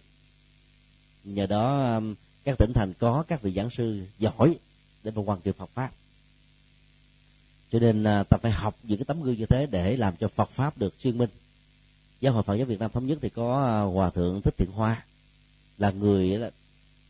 [1.24, 4.58] Nhờ đó um, các tỉnh thành có các vị giảng sư giỏi
[5.04, 5.92] để mà hoàn thiện Phật pháp.
[7.72, 10.28] Cho nên à, ta phải học những cái tấm gương như thế để làm cho
[10.28, 11.30] Phật pháp được chuyên minh.
[12.22, 14.72] Giáo hội Phật giáo Việt Nam thống nhất thì có à, hòa thượng thích thiện
[14.72, 15.06] hoa
[15.78, 16.52] là người là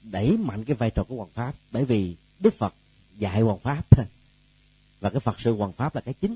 [0.03, 2.73] đẩy mạnh cái vai trò của hoàng pháp bởi vì Đức Phật
[3.17, 3.85] dạy hoàng pháp
[4.99, 6.35] và cái Phật sự hoàng pháp là cái chính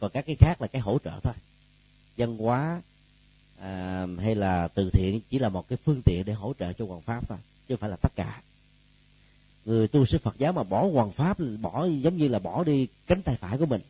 [0.00, 1.34] còn các cái khác là cái hỗ trợ thôi.
[2.16, 2.82] Văn hóa
[3.64, 6.86] à, hay là từ thiện chỉ là một cái phương tiện để hỗ trợ cho
[6.86, 7.38] hoàng pháp thôi
[7.68, 8.42] chứ không phải là tất cả.
[9.64, 12.88] Người tu sĩ Phật giáo mà bỏ hoàng pháp bỏ giống như là bỏ đi
[13.06, 13.80] cánh tay phải của mình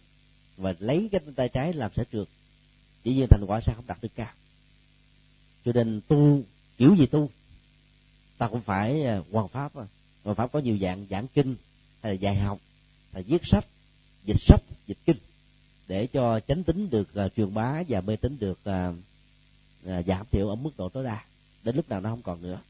[0.56, 2.26] và lấy cánh tay trái làm sở trường
[3.04, 4.32] chỉ nhiên thành quả sẽ không đạt được cao.
[5.64, 6.42] Cho nên tu
[6.78, 7.30] kiểu gì tu
[8.38, 9.86] ta cũng phải à, hoàng pháp ờ,
[10.24, 11.56] hoàng pháp có nhiều dạng giảng kinh
[12.02, 12.58] hay là dạy học
[13.12, 13.66] hay là viết sách
[14.24, 15.16] dịch sách dịch kinh
[15.88, 18.94] để cho chánh tính được uh, truyền bá và mê tín được uh,
[19.86, 21.24] À, giảm thiểu ở mức độ tối đa
[21.62, 22.60] đến lúc nào nó không còn nữa.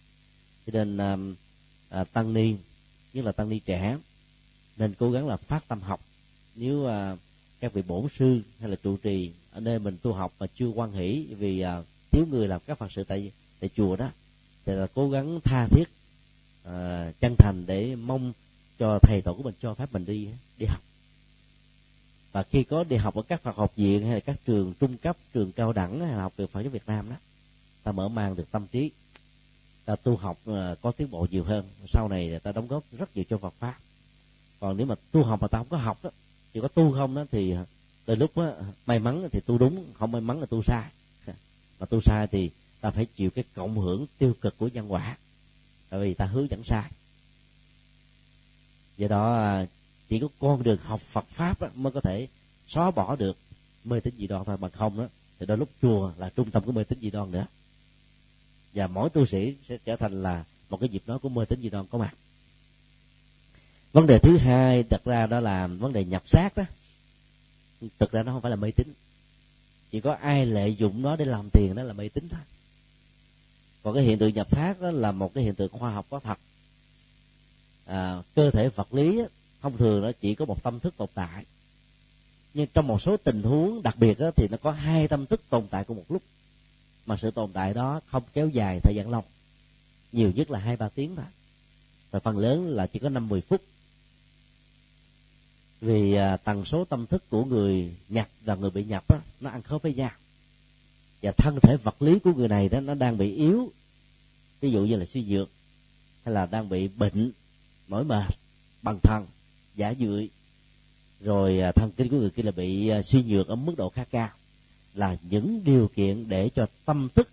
[0.67, 1.17] Cho nên à,
[1.89, 2.55] à, tăng ni
[3.13, 3.99] nhất là tăng ni trẻ
[4.77, 6.01] nên cố gắng là phát tâm học.
[6.55, 7.17] Nếu à,
[7.61, 10.69] các vị bổn sư hay là trụ trì ở nơi mình tu học mà chưa
[10.69, 14.11] quan hỷ vì à, thiếu người làm các phật sự tại tại chùa đó
[14.67, 15.85] thì là cố gắng tha thiết
[16.65, 18.33] à, chân thành để mong
[18.79, 20.81] cho thầy tổ của mình cho phép mình đi đi học
[22.35, 24.97] và khi có đi học ở các Phật học viện hay là các trường trung
[24.97, 27.17] cấp trường cao đẳng hay là học viện Phật giáo Việt Nam đó
[27.83, 28.91] ta mở mang được tâm trí
[29.85, 31.69] ta tu học ờ, có tiến bộ nhiều hơn.
[31.87, 33.75] Sau này ta đóng góp rất nhiều cho Phật pháp.
[34.61, 36.11] Còn nếu mà tu học mà ta không có học đó
[36.53, 37.55] chỉ có tu không đó thì
[38.07, 38.53] đôi lúc đó,
[38.87, 40.91] may mắn thì tu đúng không may mắn là tu sai.
[41.79, 45.17] Mà tu sai thì ta phải chịu cái cộng hưởng tiêu cực của nhân quả
[45.91, 46.91] tại vì ta hướng dẫn sai.
[48.97, 49.55] Do đó
[50.09, 52.29] chỉ có con đường học Phật pháp đó, mới có thể
[52.69, 53.37] xóa bỏ được
[53.85, 54.57] mê tín dị đoan thôi.
[54.61, 55.07] Mà không đó
[55.39, 57.47] thì đôi lúc chùa là trung tâm của mê tín dị đoan nữa.
[58.75, 61.63] Và mỗi tu sĩ sẽ trở thành là một cái dịp nói của mê tín
[61.63, 62.15] dị đoan có mặt.
[63.93, 66.65] Vấn đề thứ hai đặt ra đó là vấn đề nhập xác đó
[67.99, 68.93] thực ra nó không phải là mê tín.
[69.91, 72.41] Chỉ có ai lợi dụng nó để làm tiền đó là mê tín thôi.
[73.83, 76.21] Còn cái hiện tượng nhập xác đó là một cái hiện tượng khoa học có
[76.21, 76.39] thật.
[77.87, 79.23] À, cơ thể vật lý
[79.65, 81.45] thông thường nó chỉ có một tâm thức tồn tại.
[82.55, 85.41] Nhưng trong một số tình huống đặc biệt đó, thì nó có hai tâm thức
[85.51, 86.23] tồn tại cùng một lúc.
[87.07, 89.25] Mà sự tồn tại đó không kéo dài thời gian lâu.
[90.13, 91.25] Nhiều nhất là hai ba tiếng thôi.
[92.11, 93.63] Và phần lớn là chỉ có năm mười phút.
[95.81, 99.51] Vì à, tần số tâm thức của người nhập và người bị nhập đó, nó
[99.51, 100.13] ăn khớp với nhau.
[101.23, 103.73] Và thân thể vật lý của người này đó nó đang bị yếu.
[104.61, 105.49] Ví dụ như là suy nhược
[106.25, 107.33] hay là đang bị bệnh
[107.89, 108.35] mỏi mệt
[108.83, 109.27] bằng thần
[109.75, 110.29] giả dưỡi
[111.21, 113.89] rồi à, thần kinh của người kia là bị à, suy nhược ở mức độ
[113.89, 114.29] khá cao.
[114.95, 117.29] Là những điều kiện để cho tâm thức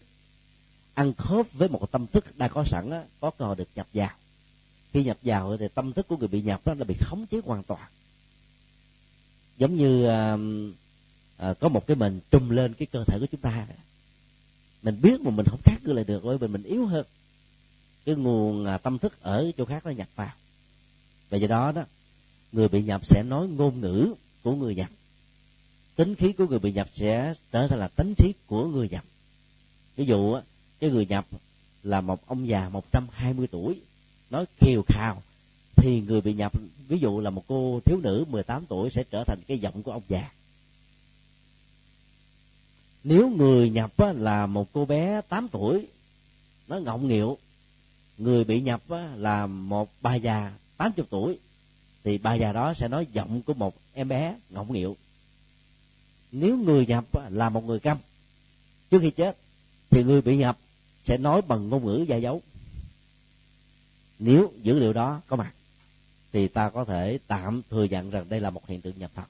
[0.94, 3.88] ăn khớp với một tâm thức đã có sẵn đó, có cơ hội được nhập
[3.94, 4.10] vào.
[4.94, 7.42] Khi nhập vào thì tâm thức của người bị nhập đó là bị khống chế
[7.46, 7.90] hoàn toàn.
[9.58, 10.38] Giống như à,
[11.38, 13.68] à, có một cái mình trùm lên cái cơ thể của chúng ta.
[14.82, 17.06] Mình biết mà mình không khác cứ lại được bởi vì mình yếu hơn.
[18.06, 20.32] Cái nguồn à, tâm thức ở chỗ khác nó nhập vào.
[21.30, 21.84] Và do đó đó
[22.52, 24.90] người bị nhập sẽ nói ngôn ngữ của người nhập.
[25.96, 29.04] Tính khí của người bị nhập sẽ trở thành là tính khí của người nhập.
[29.96, 30.40] Ví dụ
[30.80, 31.26] cái người nhập
[31.84, 33.82] là một ông già 120 tuổi,
[34.30, 35.24] nói kiều khào,
[35.76, 36.52] thì người bị nhập,
[36.88, 39.92] ví dụ là một cô thiếu nữ 18 tuổi sẽ trở thành cái giọng của
[39.92, 40.32] ông già.
[43.04, 45.88] Nếu người nhập là một cô bé 8 tuổi,
[46.68, 47.38] nó ngọng nghịu,
[48.18, 48.82] người bị nhập
[49.16, 51.40] là một bà già 80 tuổi
[52.04, 54.98] thì bà già đó sẽ nói giọng của một em bé ngọng nghịu.
[56.32, 57.98] Nếu người nhập là một người câm
[58.92, 59.38] trước khi chết
[59.90, 60.58] thì người bị nhập
[61.04, 62.42] sẽ nói bằng ngôn ngữ gia dấu.
[64.20, 65.54] Nếu dữ liệu đó có mặt
[66.34, 69.26] thì ta có thể tạm thừa nhận rằng đây là một hiện tượng nhập thật.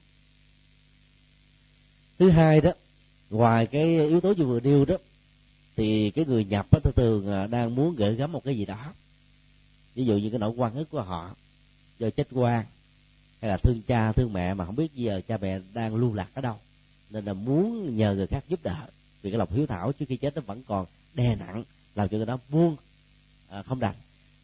[2.19, 2.72] Thứ hai đó
[3.30, 4.95] ngoài cái yếu tố như vừa nêu đó
[5.76, 8.93] thì cái người nhập đó, thường à, đang muốn gửi gắm một cái gì đó.
[9.95, 11.36] Ví dụ như cái nỗi quan ức của họ
[12.02, 12.66] do chết quan
[13.41, 16.30] hay là thương cha thương mẹ mà không biết giờ cha mẹ đang lưu lạc
[16.34, 16.56] ở đâu.
[17.10, 18.88] Nên là muốn nhờ người khác giúp đỡ
[19.22, 21.64] vì cái lòng hiếu thảo trước khi chết nó vẫn còn đè nặng
[21.95, 22.76] làm cho người đó buông
[23.49, 23.95] à, không đành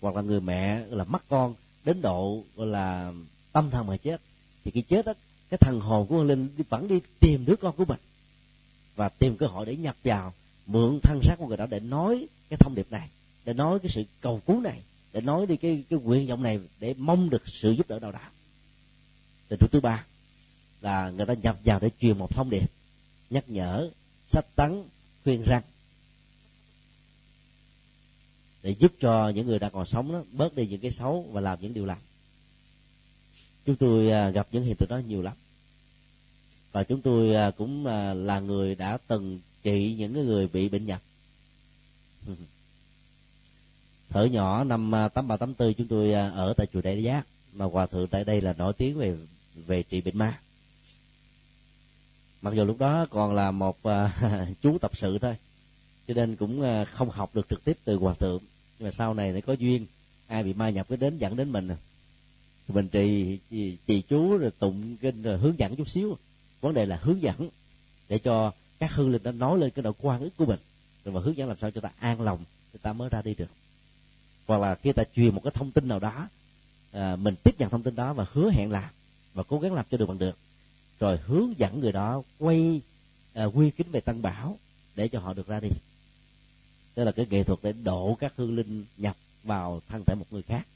[0.02, 1.56] hoặc là người mẹ là mất con
[1.86, 3.14] đến độ là
[3.52, 4.22] tâm thần mà chết
[4.64, 5.14] thì khi chết đó
[5.50, 8.00] cái thần hồn của linh vẫn đi tìm đứa con của mình
[8.96, 10.34] và tìm cơ hội để nhập vào
[10.66, 13.10] mượn thân xác của người đó để nói cái thông điệp này
[13.46, 14.82] để nói cái sự cầu cứu này
[15.18, 18.12] để nói đi cái cái nguyện vọng này để mong được sự giúp đỡ nào
[18.12, 18.20] đó.
[19.48, 20.06] Tình huống thứ ba
[20.82, 22.72] là người ta nhập vào để truyền một thông điệp,
[23.30, 23.90] nhắc nhở,
[24.26, 24.84] sách tấn,
[25.24, 25.64] khuyên răng.
[28.64, 31.42] Để giúp cho những người đang còn sống đó bớt đi những cái xấu và
[31.42, 32.02] làm những điều lành
[33.66, 35.38] chúng tôi à, gặp những hiện tượng đó nhiều lắm.
[36.72, 40.86] Và chúng tôi à, cũng à, là người đã từng trị những người bị bệnh
[40.86, 41.02] nhập
[44.18, 47.04] thở nhỏ năm à, tám ba tám tư chúng tôi à, ở tại chùa đại
[47.04, 47.24] giác.
[47.54, 49.18] Mà hòa thượng tại đây là nổi tiếng về
[49.56, 50.40] về trị bệnh ma.
[52.42, 54.12] Mặc dù lúc đó còn là một à,
[54.62, 55.36] chú tập sự thôi
[56.08, 58.40] cho nên cũng không học được trực tiếp từ hòa thượng.
[58.80, 59.86] Nhưng mà sau này nó có duyên
[60.28, 61.70] ai bị ma nhập cái đến dẫn đến mình.
[62.68, 63.40] Thì mình trì
[63.88, 66.18] trì, chú rồi tụng kinh rồi hướng dẫn chút xíu.
[66.62, 67.50] Vấn đề là hướng dẫn
[68.10, 70.60] để cho các hương linh nó nói lên cái độ quan ức của mình.
[71.06, 72.44] Rồi mà hướng dẫn làm sao cho ta an lòng
[72.74, 73.50] thì ta mới ra đi được
[74.48, 76.28] hoặc là khi ta truyền một cái thông tin nào đó
[76.92, 78.90] à, mình tiếp nhận thông tin đó và hứa hẹn làm
[79.34, 80.38] và cố gắng làm cho được bằng được.
[81.00, 82.82] Rồi hướng dẫn người đó quay
[83.34, 84.58] à, quy kính về tăng bảo
[84.96, 85.70] để cho họ được ra đi.
[86.96, 90.26] Đó là cái nghệ thuật để độ các hương linh nhập vào thân thể một
[90.32, 90.68] người khác.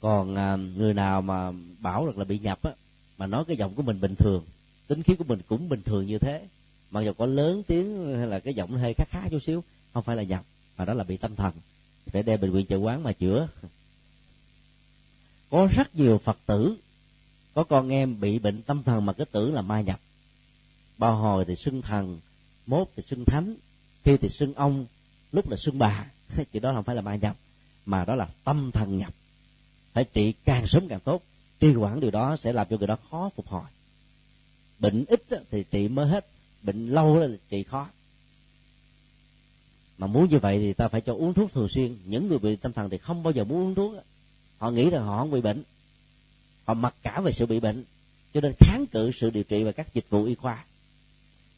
[0.00, 2.70] Còn à, người nào mà bảo rằng là bị nhập á
[3.18, 4.44] mà nói cái giọng của mình bình thường
[4.86, 6.46] tính khí của mình cũng bình thường như thế
[6.90, 10.02] mặc dù có lớn tiếng hay là cái giọng hơi khá khá chút xíu không
[10.02, 10.44] phải là nhập
[10.76, 11.52] mà đó là bị tâm thần
[12.06, 13.48] phải đem bệnh viện chợ quán mà chữa.
[15.50, 16.76] Có rất nhiều phật tử,
[17.54, 20.00] có con em bị bệnh tâm thần mà cứ tưởng là ma nhập.
[20.98, 22.20] Bao hồi thì xưng thần,
[22.66, 23.56] mốt thì xưng thánh
[24.04, 24.86] khi thì xưng ông,
[25.32, 26.06] lúc là xưng bà.
[26.52, 27.36] Chuyện đó không phải là ma nhập,
[27.86, 29.14] mà đó là tâm thần nhập.
[29.92, 31.22] Phải trị càng sớm càng tốt
[31.60, 33.64] trì quản điều đó sẽ làm cho người đó khó phục hồi.
[34.78, 36.26] Bệnh ít thì trị mới hết,
[36.62, 37.88] bệnh lâu thì trị khó
[39.98, 41.96] mà muốn như vậy thì ta phải cho uống thuốc thường xuyên.
[42.04, 43.94] Những người bị tâm thần thì không bao giờ muốn uống thuốc
[44.58, 45.62] họ nghĩ rằng họ không bị bệnh.
[46.64, 47.84] Họ mặc cả về sự bị bệnh.
[48.34, 50.64] Cho nên kháng cự sự điều trị và các dịch vụ y khoa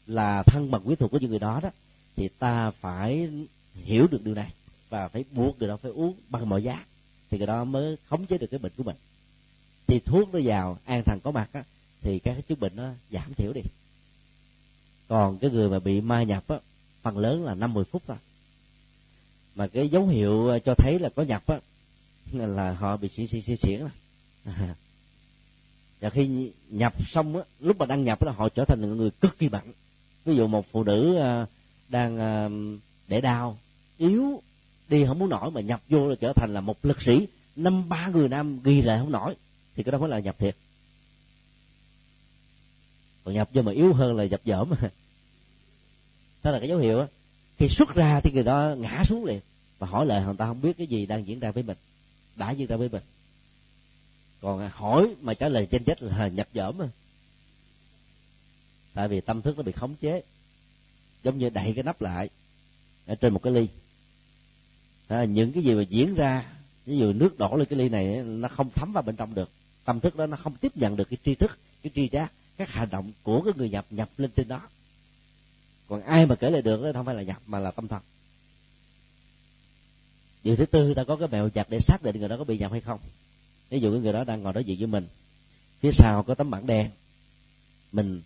[0.07, 1.69] là thân bằng quý thuộc của những người đó đó
[2.15, 3.29] thì ta phải
[3.73, 4.53] hiểu được điều này
[4.89, 6.85] và phải buộc người đó phải uống bằng mọi giá
[7.29, 8.95] thì người đó mới khống chế được cái bệnh của mình.
[9.87, 11.63] Thì thuốc nó vào an thần có mặt á,
[12.01, 13.61] thì các cái chứng bệnh nó giảm thiểu đi.
[15.07, 16.57] Còn cái người mà bị ma nhập á,
[17.07, 18.17] phần lớn là năm mười phút thôi.
[19.55, 21.59] Mà cái dấu hiệu ờ, cho thấy là có nhập á,
[22.31, 23.81] là họ bị xỉn xỉn xỉn xỉn
[25.99, 29.39] và khi nhập xong á, lúc mà đang nhập là họ trở thành người cực
[29.39, 29.73] kỳ mạnh
[30.25, 31.45] ví dụ một phụ nữ ờ,
[31.89, 32.49] đang ờ,
[33.07, 33.57] để đau
[33.97, 34.41] yếu
[34.89, 37.27] đi không muốn nổi mà nhập vô là trở thành là một lực sĩ.
[37.55, 39.35] Năm ba người nam ghi lại không nổi
[39.75, 40.55] thì cái đó mới là nhập thiệt.
[43.23, 44.71] Còn nhập vô mà yếu hơn là nhập dởm.
[46.47, 47.07] đó là cái dấu hiệu á.
[47.57, 49.39] Khi xuất ra thì người đó ngã xuống liền
[49.79, 51.77] và hỏi lại người ta không biết cái gì đang diễn ra với mình
[52.35, 53.01] đã diễn ra với mình.
[54.41, 56.89] Còn hỏi mà trả lời trên chết là nhập dởm mà
[58.93, 60.21] tại vì tâm thức nó bị khống chế
[61.23, 62.29] giống như đậy cái nắp lại
[63.05, 63.67] ở trên một cái ly.
[65.07, 66.45] À, những cái gì mà diễn ra
[66.85, 69.49] ví dụ nước đổ lên cái ly này nó không thấm vào bên trong được.
[69.85, 72.69] Tâm thức đó nó không tiếp nhận được cái tri thức cái tri giác các
[72.69, 74.61] hành động của cái người nhập nhập lên trên đó
[75.87, 78.01] còn ai mà kể lại được đó, không phải là nhập mà là tâm thần.
[80.43, 82.57] Điều thứ tư, ta có cái mẹo chặt để xác định người đó có bị
[82.57, 82.99] nhập hay không.
[83.69, 85.07] Ví dụ cái người đó đang ngồi đối diện với mình,
[85.79, 86.89] phía sau có tấm bảng đen.
[87.91, 88.21] Mình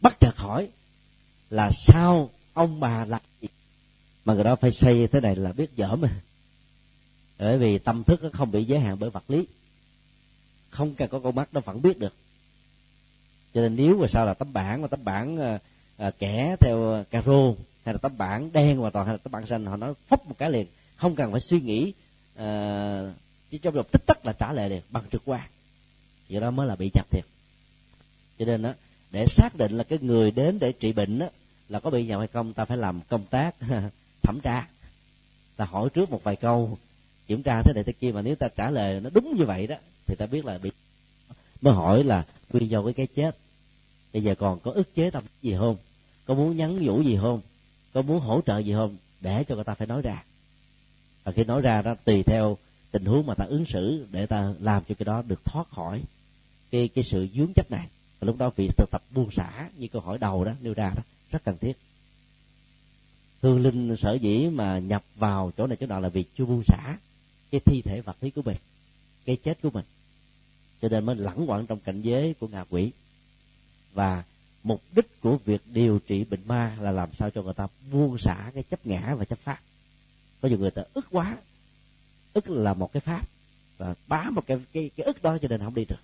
[0.00, 0.68] bắt chợt hỏi
[1.50, 3.48] là sao ông bà là gì?
[4.24, 6.08] Mà người đó phải xây thế này là biết dở mà.
[7.38, 9.46] Bởi vì tâm thức nó không bị giới hạn bởi vật lý.
[10.70, 12.14] Không cần có con mắt nó vẫn biết được.
[13.54, 15.58] Cho nên nếu mà sao là tấm bảng, mà tấm bảng ờ,
[15.96, 17.52] à, kẻ theo ờ, caro
[17.84, 20.26] hay là tấm bảng đen hoàn toàn hay là tấm bảng xanh họ nói phốc
[20.26, 20.66] một cái liền.
[20.96, 21.92] Không cần phải suy nghĩ
[22.36, 23.12] à,
[23.50, 25.48] chỉ trong vòng tích tắc là trả lời liền bằng trực quan.
[26.28, 27.24] Vậy đó mới là bị nhập thiệt.
[28.38, 28.72] Cho nên đó
[29.10, 31.26] để xác định là cái người đến để trị bệnh đó,
[31.68, 33.54] là có bị nhập hay không ta phải làm công tác
[34.22, 34.68] thẩm tra.
[35.56, 36.78] Ta hỏi trước một vài câu
[37.26, 39.66] kiểm tra thế này thế kia mà nếu ta trả lời nó đúng như vậy
[39.66, 39.76] đó
[40.06, 40.70] thì ta biết là bị
[41.60, 43.36] mới hỏi là quy do với cái chết
[44.14, 45.76] bây giờ còn có ức chế tâm gì không?
[46.24, 47.40] Có muốn nhắn nhủ gì không?
[47.92, 48.96] Có muốn hỗ trợ gì không?
[49.20, 50.24] Để cho người ta phải nói ra.
[51.24, 52.58] Và khi nói ra đó, tùy theo
[52.90, 56.02] tình huống mà ta ứng xử để ta làm cho cái đó được thoát khỏi
[56.70, 57.86] cái cái sự dướng chấp này.
[58.20, 60.92] Và lúc đó việc thực tập buông xả như câu hỏi đầu đó nêu ra
[60.96, 61.78] đó, rất cần thiết.
[63.42, 66.62] Hương linh sở dĩ mà nhập vào chỗ này chỗ nào là vì chưa buông
[66.66, 66.96] xả
[67.50, 68.56] cái thi thể vật lý của mình,
[69.24, 69.84] cái chết của mình.
[70.82, 72.90] Cho nên mới lẳng quẩn trong cảnh giới của ngạ quỷ
[73.94, 74.24] và
[74.62, 78.18] mục đích của việc điều trị bệnh ma là làm sao cho người ta buông
[78.18, 79.60] xả cái chấp ngã và chấp pháp.
[80.40, 81.36] Có nhiều người ta ức quá,
[82.32, 83.28] ức là một cái pháp
[83.78, 86.00] và bám một cái cái cái ức đó cho nên không đi được.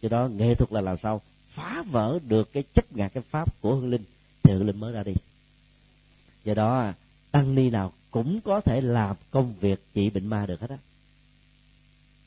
[0.00, 3.60] Do đó nghệ thuật là làm sao phá vỡ được cái chấp ngã, cái pháp
[3.60, 4.04] của hương linh.
[4.42, 5.12] Thì hương linh mới ra đi.
[6.44, 6.92] Do đó,
[7.30, 10.78] tăng ni nào cũng có thể làm công việc trị bệnh ma được hết á.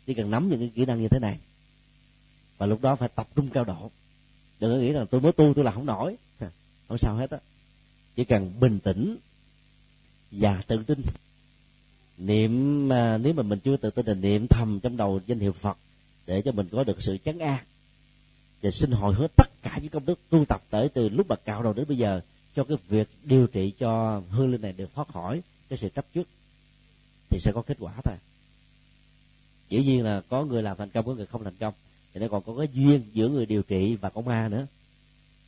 [0.06, 1.40] Chỉ cần nắm những cái kỹ năng như thế này,
[2.58, 3.92] và lúc đó phải tập trung cao độ
[4.60, 6.18] đừng có nghĩ rằng tôi mới tu tôi là không nổi.
[6.88, 7.38] Không sao hết á.
[8.16, 9.18] Chỉ cần bình tĩnh
[10.32, 11.02] và tự tin.
[12.18, 15.52] Niệm mà nếu mà mình chưa tự tin thì niệm thầm trong đầu danh hiệu
[15.52, 15.78] phật
[16.26, 17.64] để cho mình có được sự chấn an
[18.62, 21.46] và xin hồi hướng tất cả những công đức tu tập tới từ lúc bậc
[21.46, 22.22] cạo đầu đến bây giờ
[22.56, 26.06] cho cái việc điều trị cho hương linh này được thoát khỏi cái sự chấp
[26.14, 26.28] trước
[27.30, 28.16] thì sẽ có kết quả thôi.
[29.70, 31.74] Chỉ nhiên là có người làm thành công, có người không thành công
[32.14, 34.68] thì nó còn có cái duyên giữa người điều trị và con ma nữa.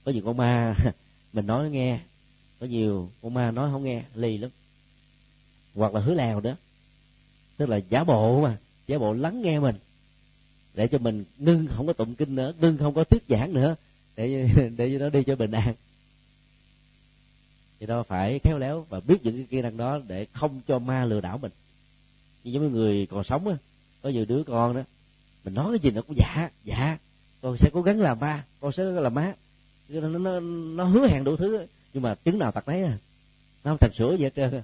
[0.04, 0.76] Có nhiều con ma
[1.34, 2.00] mình nói nghe,
[2.60, 4.52] có nhiều con ma nói không nghe, lì lắm.
[5.76, 6.56] Hoặc là hứa lèo đó.
[7.58, 8.58] Tức là giả bộ mà,
[8.88, 9.76] giả bộ lắng nghe mình.
[10.74, 13.76] Để cho mình ngưng không có tụng kinh nữa, ngưng không có thuyết giảng nữa.
[14.16, 15.74] Để để cho nó đi cho bình an.
[17.80, 20.80] Thì đó phải khéo léo và biết những cái kỹ năng đó để không cho
[20.80, 21.52] ma lừa đảo mình.
[22.44, 23.56] Như giống như người còn sống á,
[24.02, 24.82] có nhiều đứa con đó
[25.44, 26.98] mình nói cái gì nó cũng dạ dạ
[27.42, 29.34] con sẽ cố gắng làm ba con sẽ làm má.
[29.90, 30.40] Nó, nó,
[30.76, 31.66] nó hứa hẹn đủ thứ.
[31.94, 32.98] Nhưng mà chứng nào tật đấy à.
[33.64, 34.62] Nó không thật sửa gì hết trơn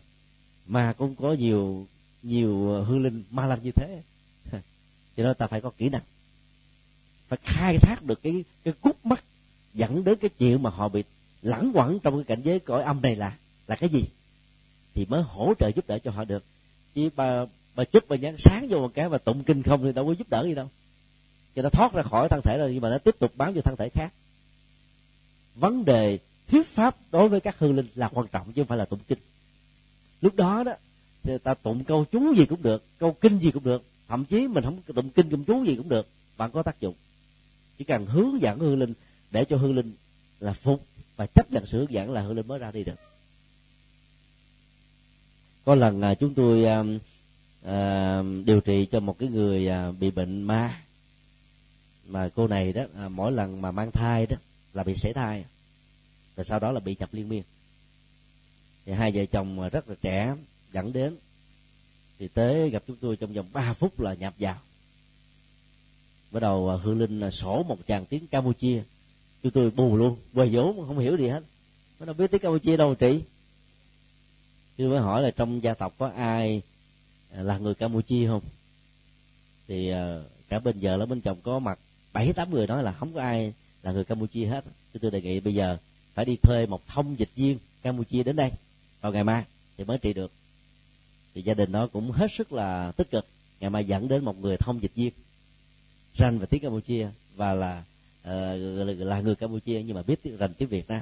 [0.68, 1.88] mà cũng có nhiều
[2.24, 4.02] nhiều hương linh ma lanh như thế.
[5.18, 6.02] Cho nên ta phải có kỹ năng.
[7.28, 9.24] Phải khai thác được cái cái cút mắt
[9.74, 11.04] dẫn đến cái chuyện mà họ bị
[11.42, 14.04] lẳng quẩn trong cái cảnh giới cõi âm này là là cái gì?
[14.94, 16.44] Thì mới hỗ trợ giúp đỡ cho họ được.
[16.96, 17.46] Chứ ba
[17.76, 20.12] mà chút mà nhắn sáng vô một cái và tụng kinh không thì đâu có
[20.12, 20.70] giúp đỡ gì đâu.
[21.56, 23.62] Cho nó thoát ra khỏi thân thể rồi, nhưng mà nó tiếp tục bám vô
[23.62, 24.14] thân thể khác.
[25.56, 28.78] Vấn đề thuyết pháp đối với các hương linh là quan trọng chứ không phải
[28.78, 29.20] là tụng kinh.
[30.22, 30.74] Lúc đó đó,
[31.24, 33.84] thì ta tụng câu chú gì cũng được, câu kinh gì cũng được.
[34.08, 36.08] Thậm chí mình không tụng kinh tụng chú gì cũng được,
[36.38, 36.96] bạn có tác dụng.
[37.78, 38.94] Chỉ cần hướng dẫn hương linh,
[39.32, 39.94] để cho hương linh
[40.40, 42.96] là phục và chấp nhận sự hướng dẫn là hương linh mới ra đi được.
[45.66, 46.84] Có lần à, chúng tôi à,
[47.66, 50.82] à, điều trị cho một cái người à, bị bệnh ma.
[52.08, 54.38] Mà cô này đó à, mỗi lần mà mang thai đó
[54.74, 55.46] là bị sảy thai.
[56.36, 57.44] Và sau đó là bị nhập liên miên.
[58.86, 60.36] Thì hai vợ chồng rất là trẻ
[60.74, 61.16] dẫn đến
[62.20, 64.58] thì tới gặp chúng tôi trong vòng 3 phút là nhập vào.
[66.32, 68.84] Bắt đầu à, hương linh là sổ một chàng tiếng campuchia.
[69.44, 71.44] Chúng tôi bù luôn quầy vốn không hiểu gì hết.
[72.00, 73.22] Nó đâu biết tiếng campuchia đâu trị.
[74.78, 76.62] Tôi mới hỏi là trong gia tộc có ai
[77.38, 78.42] À, là người campuchia không?
[79.68, 80.20] Thì à,
[80.50, 81.80] cả bên giờ lẫn bên chồng có mặt.
[82.14, 84.66] Bảy tám người nói là không có ai là người campuchia hết.
[84.94, 85.78] Chúng tôi đề nghị bây giờ
[86.14, 88.52] phải đi thuê một thông dịch viên campuchia đến đây
[89.02, 89.44] vào ngày mai
[89.78, 90.32] thì mới trị được.
[91.34, 93.26] Thì gia đình nó cũng hết sức là tích cực.
[93.60, 95.12] Ngày mai dẫn đến một người thông dịch viên
[96.18, 97.84] ranh về tiếng campuchia và là
[98.22, 101.02] uh, là người campuchia nhưng mà biết tiếng rành tiếng việt nam.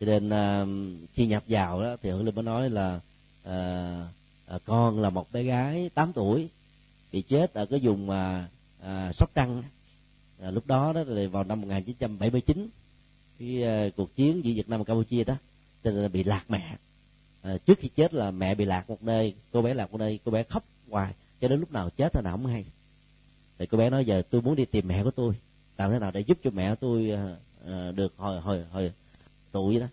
[0.00, 3.00] Cho nên uh, khi nhập vào đó thì hưởng linh mới nói là
[3.48, 4.06] uh,
[4.52, 6.48] à, con là một bé gái 8 tuổi
[7.12, 8.48] bị chết ở cái vùng mà
[8.80, 9.62] à, sóc trăng.
[10.40, 12.68] À, lúc đó đó thì vào năm 1979
[13.38, 15.34] cái à, cuộc chiến giữa Việt Nam và Campuchia đó
[15.84, 16.76] cho nên bị lạc mẹ.
[17.42, 20.20] À, trước khi chết là mẹ bị lạc một nơi cô bé lạc một nơi
[20.24, 22.64] cô bé khóc hoài cho đến lúc nào chết thì nào không hay.
[23.58, 25.34] Thì cô bé nói giờ tôi muốn đi tìm mẹ của tôi
[25.78, 27.10] làm thế nào để giúp cho mẹ tôi
[27.66, 28.92] à, được hồi hồi hồi
[29.52, 29.86] tuổi đó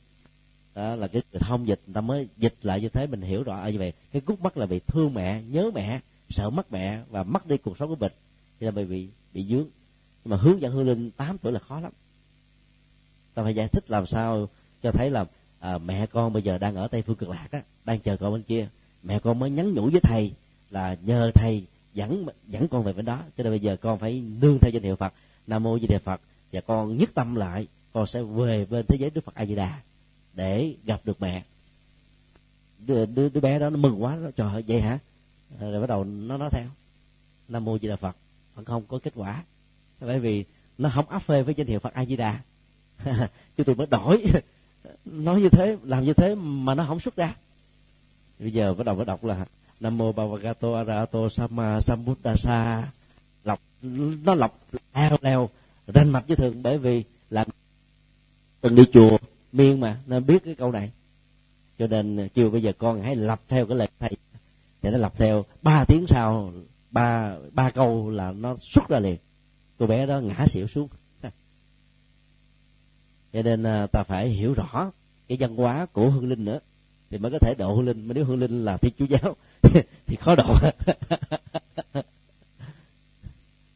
[0.76, 3.60] đó là cái thông dịch người ta mới dịch lại như thế mình hiểu rõ.
[3.60, 6.00] À, như vậy cái cút mắt là vì thương mẹ nhớ mẹ
[6.30, 8.12] sợ mất mẹ và mất đi cuộc sống của mình.
[8.60, 9.68] Thì là bị bị bị dướng
[10.24, 11.92] nhưng mà hướng dẫn hương linh 8 tuổi là khó lắm.
[13.34, 14.50] Ta phải giải thích làm sao
[14.84, 15.26] cho thấy là
[15.60, 18.34] à, mẹ con bây giờ đang ở tây phương cực lạc á đang chờ con
[18.34, 18.68] bên kia.
[19.04, 20.32] Mẹ con mới nhắn nhủ với thầy
[20.70, 23.20] là nhờ thầy dẫn dẫn con về bên đó.
[23.38, 25.14] Cho nên bây giờ con phải nương theo danh hiệu phật
[25.48, 26.22] nam mô di đà phật.
[26.52, 29.56] Và con nhất tâm lại con sẽ về bên thế giới đức phật a di
[29.56, 29.80] đà
[30.34, 31.44] để gặp được mẹ.
[32.80, 35.00] Đứa, đứa, đứa bé đó nó mừng quá nó trời ơi vậy hả?
[35.60, 36.66] Ờ, rồi bắt đầu nó nói theo.
[37.48, 38.16] Nam mô di đà phật.
[38.56, 39.44] Vẫn không có kết quả.
[40.00, 40.46] Bởi vì
[40.78, 42.40] nó không áp phê với danh hiệu phật a di đà.
[43.58, 44.24] Chúng tôi mới đổi.
[45.06, 47.36] Nói như thế làm như thế mà nó không xuất ra.
[48.40, 49.46] Bây giờ bắt đầu mới đọc là
[49.80, 52.88] nam mô bhagavato arahato sama sambuddhasa.
[53.44, 53.60] Lọc
[54.24, 54.60] nó lọc
[54.94, 55.50] leo leo
[55.88, 57.46] ranh mạch với thường bởi vì là
[58.62, 59.18] từng đi chùa
[59.52, 60.92] miên mà, nên biết cái câu này.
[61.80, 64.12] Cho nên chiều bây giờ con hãy lập theo cái lời thầy,
[64.82, 66.52] thì nó lập theo ba tiếng sau,
[66.92, 69.18] ba ba câu là nó xuất ra liền.
[69.80, 70.88] Cô bé đó ngã xỉu xuống.
[73.34, 74.92] Cho nên à, ta phải hiểu rõ
[75.28, 76.60] cái văn hóa của hương linh nữa,
[77.10, 78.08] thì mới có thể độ hương linh.
[78.08, 79.36] Mà nếu hương linh là thiên chúa giáo,
[80.06, 80.56] thì khó độ.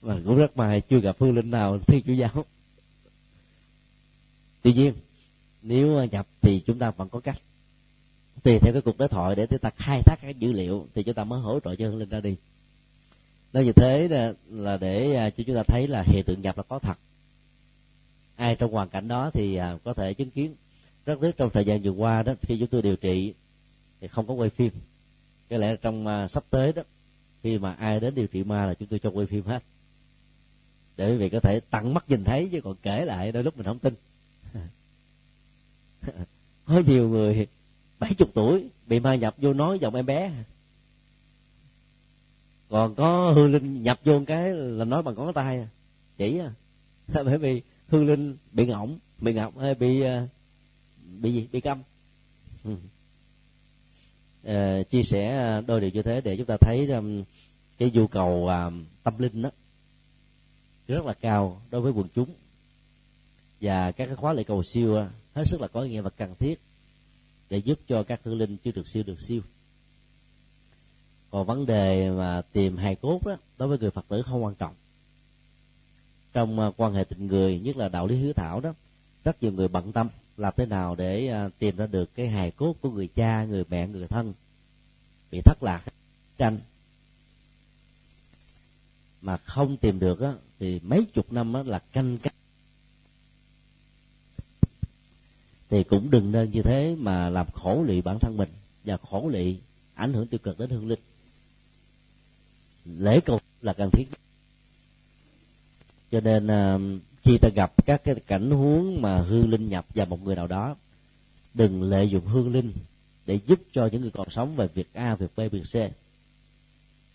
[0.02, 2.46] Mà cũng rất may chưa gặp hương linh nào thiên chúa giáo.
[4.62, 4.94] Tuy nhiên
[5.64, 7.38] nếu nhập thì chúng ta vẫn có cách.
[8.44, 11.04] Tùy theo cái cuộc đối thoại để chúng ta khai thác các dữ liệu thì
[11.04, 12.36] chúng ta mới hỗ trợ cho hương linh ra đi.
[13.54, 14.08] Nói như thế
[14.50, 16.98] là để à, cho chúng ta thấy là hiện tượng nhập là có thật.
[18.36, 20.56] Ai trong hoàn cảnh đó thì à, có thể chứng kiến.
[21.06, 23.34] Rất tiếc trong thời gian vừa qua đó, khi chúng tôi điều trị
[24.02, 24.72] thì không có quay phim.
[25.50, 26.84] Có lẽ trong à, sắp tới đó,
[27.44, 29.64] khi mà ai đến điều trị ma là chúng tôi cho quay phim hết.
[30.98, 33.58] Để quý vị có thể tận mắt nhìn thấy chứ còn kể lại, đôi lúc
[33.58, 33.94] mình không tin.
[36.66, 37.48] có nhiều người
[38.00, 40.32] bảy chục tuổi bị ma nhập vô nói giọng em bé.
[42.70, 45.68] Còn có hương linh nhập vô cái là nói bằng ngón tay.
[46.18, 46.52] Chỉ à.
[47.26, 50.28] bởi vì hương linh bị ngọng bị ngọc hay bị à,
[51.22, 51.48] bị gì?
[51.52, 51.82] Bị câm.
[52.64, 52.76] Ừ.
[54.44, 57.24] à, chia sẻ đôi điều như thế để chúng ta thấy um,
[57.78, 58.72] cái nhu cầu à,
[59.04, 59.50] tâm linh đó
[60.88, 62.30] rất là cao đối với quần chúng.
[63.62, 66.36] Và các cái khóa lễ cầu siêu hết sức là có ý nghĩa và cần
[66.40, 66.62] thiết
[67.50, 69.42] để giúp cho các hương linh chưa được siêu được siêu.
[71.30, 74.56] Còn vấn đề mà tìm hài cốt đó đối với người phật tử không quan
[74.56, 74.76] trọng.
[76.34, 78.74] Trong à, quan hệ tình người nhất là đạo lý hiếu thảo đó
[79.24, 82.52] rất nhiều người bận tâm làm thế nào để à, tìm ra được cái hài
[82.52, 84.34] cốt của người cha người mẹ người thân
[85.32, 85.84] bị thất lạc
[86.38, 86.60] tranh.
[89.22, 92.34] Mà không tìm được á, thì mấy chục năm á, là canh cách
[95.74, 98.50] thì cũng đừng nên như thế mà làm khổ lụy bản thân mình
[98.86, 99.58] và khổ lụy
[99.94, 101.00] ảnh hưởng tiêu cực đến hương linh.
[102.86, 104.06] Lễ cầu là cần thiết.
[106.12, 110.06] Cho nên uh, khi ta gặp các cái cảnh huống mà hương linh nhập vào
[110.06, 110.76] một người nào đó
[111.54, 112.74] đừng lợi dụng hương linh
[113.26, 115.76] để giúp cho những người còn sống về việc a việc b việc c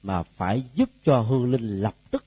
[0.03, 2.25] mà phải giúp cho hương linh lập tức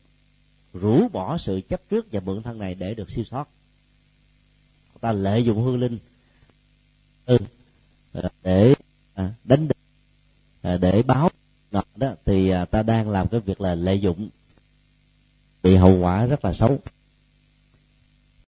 [0.74, 3.48] rũ bỏ sự chấp trước và mượn thân này để được siêu thoát.
[5.02, 5.98] Ta lợi dụng hương linh
[7.26, 7.38] ừ,
[8.44, 8.74] để
[9.14, 9.78] à, đánh địch
[10.62, 11.30] à, để báo
[11.72, 11.84] đó
[12.26, 14.30] thì ta đang làm cái việc là lợi dụng
[15.64, 16.80] bị hậu quả rất là xấu.